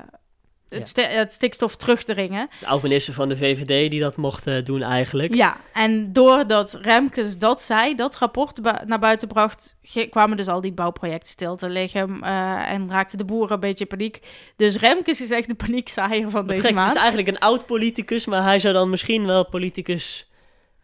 het, 0.68 0.92
het 1.08 1.32
stikstof 1.32 1.76
terugdringen. 1.76 2.48
De 2.60 2.66
oud-minister 2.66 3.14
van 3.14 3.28
de 3.28 3.36
VVD 3.36 3.90
die 3.90 4.00
dat 4.00 4.16
mocht 4.16 4.46
eh, 4.46 4.64
doen 4.64 4.82
eigenlijk. 4.82 5.34
Ja, 5.34 5.56
en 5.72 6.12
doordat 6.12 6.78
Remkes 6.82 7.38
dat 7.38 7.62
zei, 7.62 7.94
dat 7.94 8.16
rapport 8.16 8.62
bu- 8.62 8.84
naar 8.86 8.98
buiten 8.98 9.28
bracht, 9.28 9.76
kwamen 10.10 10.36
dus 10.36 10.48
al 10.48 10.60
die 10.60 10.72
bouwprojecten 10.72 11.30
stil 11.32 11.56
te 11.56 11.68
liggen 11.68 12.18
eh, 12.22 12.70
en 12.72 12.90
raakten 12.90 13.18
de 13.18 13.24
boeren 13.24 13.54
een 13.54 13.60
beetje 13.60 13.84
in 13.88 13.96
paniek. 13.96 14.20
Dus 14.56 14.76
Remkes 14.76 15.20
is 15.20 15.30
echt 15.30 15.48
de 15.48 15.54
paniekzaaier 15.54 16.30
van 16.30 16.46
deze 16.46 16.60
Gek, 16.60 16.68
het 16.68 16.78
maand. 16.78 16.94
is 16.94 17.00
eigenlijk 17.00 17.28
een 17.28 17.38
oud-politicus, 17.38 18.26
maar 18.26 18.42
hij 18.42 18.58
zou 18.58 18.74
dan 18.74 18.90
misschien 18.90 19.26
wel 19.26 19.48
politicus 19.48 20.30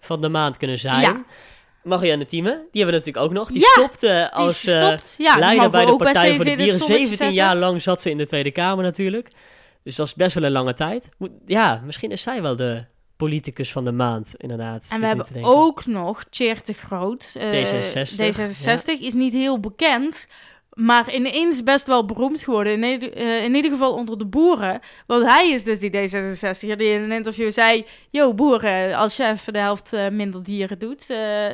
van 0.01 0.21
de 0.21 0.29
maand 0.29 0.57
kunnen 0.57 0.79
zijn. 0.79 1.01
Ja. 1.01 1.23
Marianne 1.83 2.27
Thieme, 2.27 2.51
die 2.51 2.83
hebben 2.83 2.87
we 3.01 3.07
natuurlijk 3.07 3.25
ook 3.25 3.33
nog. 3.33 3.49
Die 3.51 3.61
Ja, 3.61 3.67
stopte 3.67 4.31
als 4.33 4.65
eh. 4.67 4.95
Ja, 5.17 5.39
leider 5.39 5.71
bij 5.71 5.85
de 5.85 5.97
Partij 5.97 6.37
voor 6.37 6.45
de 6.45 6.55
Dieren. 6.55 6.65
zonnetje 6.79 6.87
17 6.87 7.17
zetten. 7.17 7.33
jaar 7.35 7.57
lang 7.57 7.83
zat 7.83 8.01
ze 8.01 8.11
in 8.11 8.17
de 8.17 8.27
Tweede 8.27 8.51
Kamer 8.51 8.85
natuurlijk. 8.85 9.29
Dus 9.83 9.97
dat 9.97 10.07
is 10.07 10.15
best 10.15 10.35
wel 10.35 10.45
een 10.45 10.51
lange 10.53 10.75
tijd. 10.75 11.09
Moet- 11.19 11.31
ja, 11.47 11.83
misschien 11.85 12.11
is 12.11 12.23
zij 12.23 12.43
wel 12.43 12.57
de 12.57 12.85
politicus 13.17 13.73
van 13.73 13.85
de 13.85 13.93
maand, 13.93 14.35
inderdaad. 14.37 14.87
En 14.91 15.01
we 15.01 15.07
hebben 15.07 15.27
ook 15.57 15.87
nog 15.87 16.25
Tjeerd 16.31 16.67
de 16.67 16.73
Groot. 16.73 17.31
Eh, 17.35 17.51
D66, 17.51 18.17
D66 18.97 19.01
is 19.01 19.15
niet 19.15 19.33
heel 19.33 19.61
bekend, 19.61 20.27
maar 20.75 21.15
ineens 21.15 21.63
best 21.63 21.87
wel 21.87 22.05
beroemd 22.05 22.41
geworden. 22.43 22.73
In, 22.73 22.83
ieder- 22.91 23.13
eh, 23.13 23.45
in 23.45 23.55
ieder 23.55 23.71
geval 23.71 23.93
onder 23.95 24.19
de 24.19 24.27
boeren. 24.27 24.81
Want 25.07 25.25
hij 25.27 25.51
is 25.51 25.65
dus 25.65 25.79
die 25.79 25.91
D66 25.91 26.77
die 26.77 26.89
in 26.89 27.03
een 27.03 27.13
interview 27.13 27.53
zei... 27.53 27.87
Yo, 28.11 28.35
boeren, 28.35 28.95
als 28.95 29.17
je 29.17 29.27
even 29.27 29.53
de 29.53 29.59
helft 29.59 29.93
eh, 29.93 30.09
minder 30.09 30.43
dieren 30.43 30.79
doet, 30.79 31.11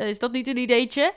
is 0.07 0.19
dat 0.19 0.33
niet 0.33 0.47
een 0.47 0.57
ideetje? 0.59 1.13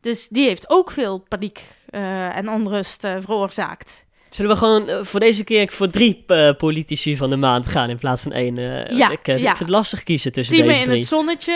Dus 0.00 0.28
die 0.28 0.46
heeft 0.46 0.70
ook 0.70 0.90
veel 0.90 1.18
paniek 1.18 1.62
en 1.90 2.50
onrust 2.50 3.00
veroorzaakt. 3.00 4.06
Zullen 4.30 4.50
we 4.50 4.56
gewoon 4.56 4.88
eh, 4.88 5.04
voor 5.04 5.20
deze 5.20 5.44
keer 5.44 5.68
voor 5.68 5.88
drie 5.88 6.24
eh, 6.26 6.50
politici 6.56 7.16
van 7.16 7.30
de 7.30 7.36
maand 7.36 7.66
gaan 7.66 7.88
in 7.88 7.96
plaats 7.96 8.22
van 8.22 8.32
één? 8.32 8.58
eh, 8.58 8.96
Ja, 8.96 9.10
ik, 9.10 9.28
ik 9.28 9.38
ja. 9.38 9.46
vind 9.46 9.58
het 9.58 9.68
lastig 9.68 10.02
kiezen 10.02 10.32
tussen 10.32 10.56
deze 10.56 10.78
in 10.78 10.84
drie. 10.84 10.98
het 10.98 11.06
zonnetje 11.06 11.52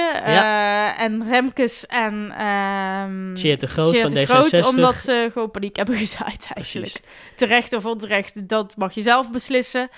en 0.97 1.29
Remkes 1.29 1.87
en... 1.87 2.33
ehm 2.39 3.35
Tjeerd 3.35 3.61
de 3.61 3.67
Groot 3.67 4.01
van 4.01 4.11
de 4.11 4.27
Groot, 4.27 4.55
D66. 4.55 4.67
omdat 4.67 4.97
ze 4.97 5.29
gewoon 5.33 5.51
paniek 5.51 5.77
hebben 5.77 5.97
gezaaid 6.07 6.47
eigenlijk. 6.55 7.01
Terecht 7.37 7.73
of 7.73 7.85
onterecht, 7.87 8.49
dat 8.49 8.77
mag 8.77 8.95
je 8.95 9.03
zelf 9.03 9.31
beslissen. 9.31 9.89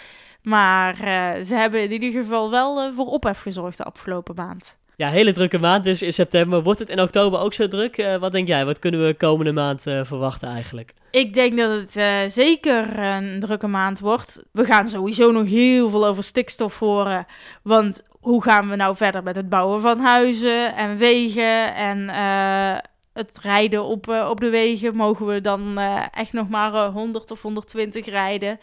Maar 0.42 0.94
ze 1.44 1.54
hebben 1.54 1.82
in 1.82 1.92
ieder 1.92 2.10
geval 2.22 2.50
wel 2.50 2.92
voor 2.92 3.06
ophef 3.06 3.40
gezorgd 3.40 3.76
de 3.76 3.84
afgelopen 3.84 4.34
maand. 4.34 4.76
Ja, 4.96 5.08
hele 5.08 5.32
drukke 5.32 5.58
maand 5.58 5.84
dus 5.84 6.02
in 6.02 6.12
september. 6.12 6.62
Wordt 6.62 6.78
het 6.78 6.88
in 6.88 7.00
oktober 7.00 7.40
ook 7.40 7.54
zo 7.54 7.68
druk? 7.68 7.96
Eh, 7.96 8.16
wat 8.16 8.32
denk 8.32 8.48
jij? 8.48 8.64
Wat 8.64 8.78
kunnen 8.78 9.06
we 9.06 9.14
komende 9.14 9.52
maand 9.52 9.86
eh, 9.86 10.04
verwachten 10.04 10.48
eigenlijk? 10.48 10.92
Ik 11.10 11.34
denk 11.34 11.56
dat 11.56 11.70
het 11.70 11.96
eh, 11.96 12.16
zeker 12.28 12.98
een 12.98 13.40
drukke 13.40 13.66
maand 13.66 14.00
wordt. 14.00 14.42
We 14.50 14.64
gaan 14.64 14.88
sowieso 14.88 15.30
nog 15.32 15.46
heel 15.46 15.90
veel 15.90 16.06
over 16.06 16.22
stikstof 16.22 16.78
horen. 16.78 17.26
Want 17.62 18.02
hoe 18.20 18.42
gaan 18.42 18.68
we 18.68 18.76
nou 18.76 18.96
verder 18.96 19.22
met 19.22 19.36
het 19.36 19.48
bouwen 19.48 19.80
van 19.80 19.98
huizen 20.00 20.76
en 20.76 20.96
wegen 20.96 21.74
en 21.74 22.08
het 23.12 23.38
rijden 23.42 23.84
op, 23.84 24.08
op 24.08 24.40
de 24.40 24.48
wegen? 24.48 24.96
Mogen 24.96 25.26
we 25.26 25.40
dan 25.40 25.78
echt 26.14 26.32
nog 26.32 26.48
maar 26.48 26.74
eh, 26.74 26.92
100 26.92 27.30
of 27.30 27.42
120 27.42 28.06
rijden? 28.06 28.60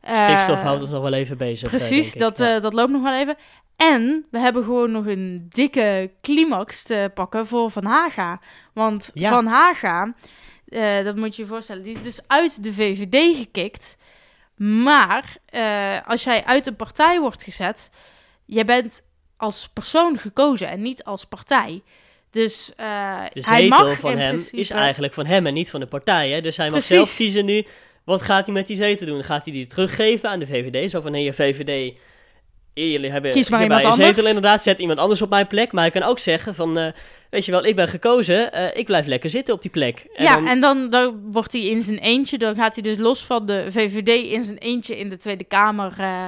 Eh, 0.00 0.14
Stikstof 0.14 0.62
houdt 0.62 0.80
ons 0.80 0.90
nog 0.90 1.02
wel 1.02 1.12
even 1.12 1.36
bezig. 1.36 1.68
Precies, 1.68 2.12
dat, 2.12 2.36
dat 2.36 2.72
loopt 2.72 2.90
nog 2.90 3.02
wel 3.02 3.14
even. 3.14 3.36
En 3.76 4.26
we 4.30 4.38
hebben 4.38 4.64
gewoon 4.64 4.90
nog 4.90 5.06
een 5.06 5.46
dikke 5.48 6.10
climax 6.22 6.82
te 6.82 7.10
pakken 7.14 7.46
voor 7.46 7.70
Van 7.70 7.84
Haga. 7.84 8.40
Want 8.74 9.10
Ja. 9.14 9.30
Van 9.30 9.46
Haga, 9.46 10.14
eh, 10.68 11.04
dat 11.04 11.16
moet 11.16 11.36
je 11.36 11.42
je 11.42 11.48
voorstellen, 11.48 11.82
die 11.82 11.94
is 11.94 12.02
dus 12.02 12.20
uit 12.26 12.62
de 12.62 12.72
VVD 12.72 13.36
gekikt. 13.36 13.96
Maar 14.56 15.36
eh, 15.46 15.96
als 16.06 16.24
jij 16.24 16.44
uit 16.44 16.66
een 16.66 16.76
partij 16.76 17.20
wordt 17.20 17.42
gezet, 17.42 17.90
je 18.44 18.64
bent 18.64 19.02
als 19.36 19.68
persoon 19.72 20.18
gekozen 20.18 20.68
en 20.68 20.82
niet 20.82 21.04
als 21.04 21.24
partij. 21.24 21.82
Dus 22.30 22.72
eh, 22.76 22.86
De 23.32 23.42
hij 23.46 23.60
zetel 23.62 23.68
mag 23.88 23.98
van 23.98 24.16
hem 24.18 24.34
principe- 24.34 24.56
is 24.56 24.70
eigenlijk 24.70 25.14
van 25.14 25.26
hem 25.26 25.46
en 25.46 25.54
niet 25.54 25.70
van 25.70 25.80
de 25.80 25.86
partij. 25.86 26.30
Hè? 26.30 26.40
Dus 26.40 26.56
hij 26.56 26.70
mag 26.70 26.78
Precies. 26.78 26.96
zelf 26.96 27.16
kiezen 27.16 27.44
nu. 27.44 27.64
Wat 28.04 28.22
gaat 28.22 28.44
hij 28.46 28.54
met 28.54 28.66
die 28.66 28.76
zetel 28.76 29.06
doen? 29.06 29.24
Gaat 29.24 29.44
hij 29.44 29.52
die 29.52 29.66
teruggeven 29.66 30.30
aan 30.30 30.38
de 30.38 30.46
VVD? 30.46 30.90
Zo 30.90 31.00
van, 31.00 31.10
nee, 31.12 31.24
je 31.24 31.32
VVD... 31.32 31.94
Jullie 32.84 33.10
hebben 33.10 33.30
Kies 33.30 33.48
maar 33.50 33.62
iemand 33.62 33.84
een 33.84 33.92
zetel 33.92 34.06
anders. 34.08 34.26
inderdaad, 34.26 34.62
zet 34.62 34.78
iemand 34.80 34.98
anders 34.98 35.22
op 35.22 35.30
mijn 35.30 35.46
plek. 35.46 35.72
Maar 35.72 35.82
hij 35.82 36.00
kan 36.00 36.02
ook 36.02 36.18
zeggen 36.18 36.54
van, 36.54 36.78
eh, 36.78 36.86
weet 37.30 37.44
je 37.44 37.50
wel, 37.50 37.64
ik 37.64 37.76
ben 37.76 37.88
gekozen, 37.88 38.52
eh, 38.52 38.78
ik 38.78 38.86
blijf 38.86 39.06
lekker 39.06 39.30
zitten 39.30 39.54
op 39.54 39.62
die 39.62 39.70
plek. 39.70 40.06
En 40.14 40.24
ja, 40.24 40.34
dan- 40.34 40.46
en 40.46 40.60
dan, 40.60 40.90
dan 40.90 41.20
wordt 41.32 41.52
hij 41.52 41.62
in 41.62 41.82
zijn 41.82 41.98
eentje, 41.98 42.38
dan 42.38 42.54
gaat 42.54 42.74
hij 42.74 42.82
dus 42.82 42.96
los 42.98 43.24
van 43.24 43.46
de 43.46 43.66
VVD 43.68 44.08
in 44.32 44.44
zijn 44.44 44.58
eentje 44.58 44.98
in 44.98 45.08
de 45.08 45.16
Tweede 45.16 45.44
Kamer 45.44 45.94
eh, 45.98 46.26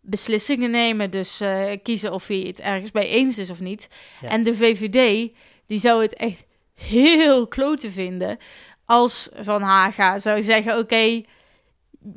beslissingen 0.00 0.70
nemen. 0.70 1.10
Dus 1.10 1.40
kiezen 1.82 2.12
of 2.12 2.26
hij 2.26 2.44
het 2.46 2.60
ergens 2.60 2.90
bij 2.90 3.08
eens 3.08 3.38
is 3.38 3.50
of 3.50 3.60
niet. 3.60 3.88
Ja. 4.20 4.28
En 4.28 4.42
de 4.42 4.54
VVD, 4.54 5.30
die 5.66 5.78
zou 5.78 6.02
het 6.02 6.14
echt 6.14 6.44
heel 6.74 7.46
klote 7.46 7.90
vinden 7.90 8.38
als 8.84 9.28
Van 9.40 9.62
Haga 9.62 10.18
zou 10.18 10.42
zeggen, 10.42 10.78
oké, 10.78 11.22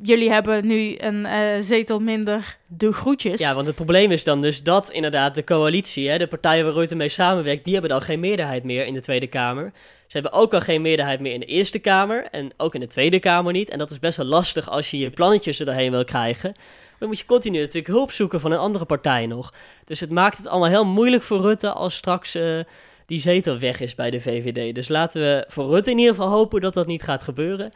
jullie 0.02 0.30
hebben 0.30 0.66
nu 0.66 0.94
een 0.98 1.26
eh, 1.26 1.60
zetel 1.60 2.00
minder, 2.00 2.56
de 2.66 2.92
groetjes. 2.92 3.40
Ja, 3.40 3.54
want 3.54 3.66
het 3.66 3.76
probleem 3.76 4.10
is 4.10 4.24
dan 4.24 4.42
dus 4.42 4.62
dat 4.62 4.90
inderdaad 4.90 5.34
de 5.34 5.44
coalitie, 5.44 6.08
hè, 6.08 6.18
de 6.18 6.26
partijen 6.26 6.64
waar 6.64 6.74
Rutte 6.74 6.94
mee 6.94 7.08
samenwerkt, 7.08 7.64
die 7.64 7.72
hebben 7.72 7.90
dan 7.90 8.02
geen 8.02 8.20
meerderheid 8.20 8.64
meer 8.64 8.86
in 8.86 8.94
de 8.94 9.00
Tweede 9.00 9.26
Kamer. 9.26 9.72
Ze 10.06 10.20
hebben 10.20 10.32
ook 10.40 10.54
al 10.54 10.60
geen 10.60 10.82
meerderheid 10.82 11.20
meer 11.20 11.32
in 11.32 11.40
de 11.40 11.46
Eerste 11.46 11.78
Kamer 11.78 12.26
en 12.30 12.52
ook 12.56 12.74
in 12.74 12.80
de 12.80 12.86
Tweede 12.86 13.18
Kamer 13.18 13.52
niet. 13.52 13.70
En 13.70 13.78
dat 13.78 13.90
is 13.90 13.98
best 13.98 14.16
wel 14.16 14.26
lastig 14.26 14.70
als 14.70 14.90
je 14.90 14.98
je 14.98 15.10
plannetjes 15.10 15.58
er 15.58 15.66
doorheen 15.66 15.90
wil 15.90 16.04
krijgen. 16.04 16.54
Dan 16.98 17.08
moet 17.08 17.18
je 17.18 17.26
continu 17.26 17.58
natuurlijk 17.58 17.86
hulp 17.86 18.10
zoeken 18.10 18.40
van 18.40 18.52
een 18.52 18.58
andere 18.58 18.84
partij 18.84 19.26
nog. 19.26 19.52
Dus 19.84 20.00
het 20.00 20.10
maakt 20.10 20.36
het 20.36 20.46
allemaal 20.46 20.68
heel 20.68 20.86
moeilijk 20.86 21.22
voor 21.22 21.40
Rutte 21.40 21.72
als 21.72 21.94
straks 21.94 22.34
eh, 22.34 22.60
die 23.06 23.20
zetel 23.20 23.58
weg 23.58 23.80
is 23.80 23.94
bij 23.94 24.10
de 24.10 24.20
VVD. 24.20 24.74
Dus 24.74 24.88
laten 24.88 25.20
we 25.20 25.44
voor 25.48 25.68
Rutte 25.68 25.90
in 25.90 25.98
ieder 25.98 26.14
geval 26.14 26.30
hopen 26.30 26.60
dat 26.60 26.74
dat 26.74 26.86
niet 26.86 27.02
gaat 27.02 27.22
gebeuren. 27.22 27.70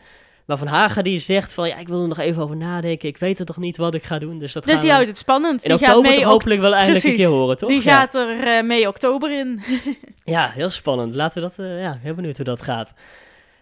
Maar 0.49 0.59
Van 0.59 0.67
Haga 0.67 1.03
die 1.03 1.19
zegt 1.19 1.55
van, 1.55 1.69
ja, 1.69 1.77
ik 1.79 1.89
wil 1.89 2.03
er 2.03 2.09
nog 2.09 2.19
even 2.19 2.43
over 2.43 2.57
nadenken. 2.57 3.09
Ik 3.09 3.17
weet 3.17 3.39
het 3.39 3.47
toch 3.47 3.57
niet 3.57 3.77
wat 3.77 3.95
ik 3.95 4.03
ga 4.05 4.19
doen. 4.19 4.39
Dus 4.39 4.53
dat 4.53 4.63
Dus 4.65 4.73
gaan 4.73 4.81
die 4.81 4.89
we 4.91 4.95
houdt 4.95 5.11
het 5.11 5.19
spannend. 5.19 5.65
in 5.65 5.71
die 5.71 5.79
gaat 5.79 5.89
oktober 5.97 6.11
mee 6.11 6.25
hopelijk 6.25 6.61
wel 6.61 6.75
eindelijk 6.75 7.01
Precies. 7.05 7.21
een 7.21 7.25
keer 7.31 7.39
horen, 7.39 7.57
toch? 7.57 7.69
Die 7.69 7.83
Ja. 7.85 7.99
gaat 7.99 8.15
er 8.15 8.57
eh, 8.57 8.63
mee 8.63 8.89
oktober 8.89 9.39
in. 9.39 9.61
Ja, 10.25 10.49
heel 10.49 10.71
spannend. 10.71 11.15
Laten 11.15 11.43
we 11.43 11.49
dat, 11.49 11.67
eh, 11.67 11.81
ja, 11.83 11.99
heel 12.03 12.15
benieuwd 12.15 12.37
hoe 12.37 12.45
dat 12.45 12.63
gaat. 12.63 12.95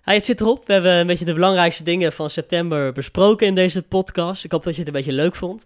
Hey, 0.03 0.15
het 0.15 0.25
zit 0.25 0.41
erop. 0.41 0.67
We 0.67 0.73
hebben 0.73 0.93
een 0.93 1.07
beetje 1.07 1.25
de 1.25 1.35
belangrijkste 1.35 1.83
dingen 1.83 2.13
van 2.13 2.31
september 2.31 2.93
besproken 2.93 3.47
in 3.47 3.55
deze 3.55 3.83
podcast. 3.83 4.45
Ik 4.45 4.51
hoop 4.53 4.63
dat 4.65 4.73
je 4.75 4.79
het 4.79 4.89
een 4.89 4.95
beetje 4.95 5.13
leuk 5.13 5.37
vond. 5.37 5.65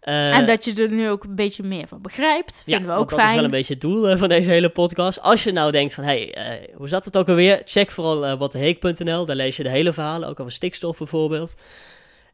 Eh, 0.00 0.36
en 0.36 0.46
dat 0.46 0.64
je 0.64 0.74
er 0.74 0.90
nu 0.92 1.08
ook 1.08 1.24
een 1.24 1.34
beetje 1.34 1.62
meer 1.62 1.88
van 1.88 2.02
begrijpt. 2.02 2.62
ja, 2.66 2.76
Vinden 2.76 2.94
we 2.94 3.00
ook 3.00 3.10
dat 3.10 3.18
fijn. 3.18 3.30
is 3.30 3.36
wel 3.36 3.44
een 3.44 3.50
beetje 3.50 3.72
het 3.72 3.82
doel 3.82 4.08
eh, 4.08 4.18
van 4.18 4.28
deze 4.28 4.50
hele 4.50 4.70
podcast. 4.70 5.20
Als 5.20 5.44
je 5.44 5.52
nou 5.52 5.70
denkt 5.72 5.94
van, 5.94 6.04
hey, 6.04 6.34
eh, 6.34 6.76
hoe 6.76 6.88
zat 6.88 7.04
het 7.04 7.16
ook 7.16 7.28
alweer? 7.28 7.62
Check 7.64 7.90
vooral 7.90 8.36
watdeheek.nl. 8.36 9.24
Daar 9.24 9.36
lees 9.36 9.56
je 9.56 9.62
de 9.62 9.68
hele 9.68 9.92
verhalen, 9.92 10.28
ook 10.28 10.40
over 10.40 10.52
stikstof 10.52 10.98
bijvoorbeeld. 10.98 11.54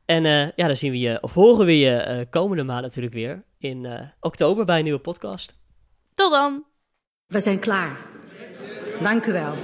En 0.06 0.24
eh, 0.24 0.48
ja, 0.56 0.66
dan 0.66 0.76
zien 0.76 0.90
we 0.90 0.98
je, 0.98 1.18
of 1.20 1.34
horen 1.34 1.66
we 1.66 1.78
je 1.78 1.96
eh, 1.96 2.26
komende 2.30 2.62
maand 2.64 2.82
natuurlijk 2.82 3.14
weer 3.14 3.42
in 3.58 3.84
eh, 3.86 4.06
oktober 4.20 4.64
bij 4.64 4.78
een 4.78 4.84
nieuwe 4.84 4.98
podcast. 4.98 5.52
Tot 6.14 6.30
dan. 6.32 6.64
We 7.26 7.40
zijn 7.40 7.58
klaar. 7.58 7.96
Dank 9.02 9.26
u 9.26 9.32
wel. 9.32 9.54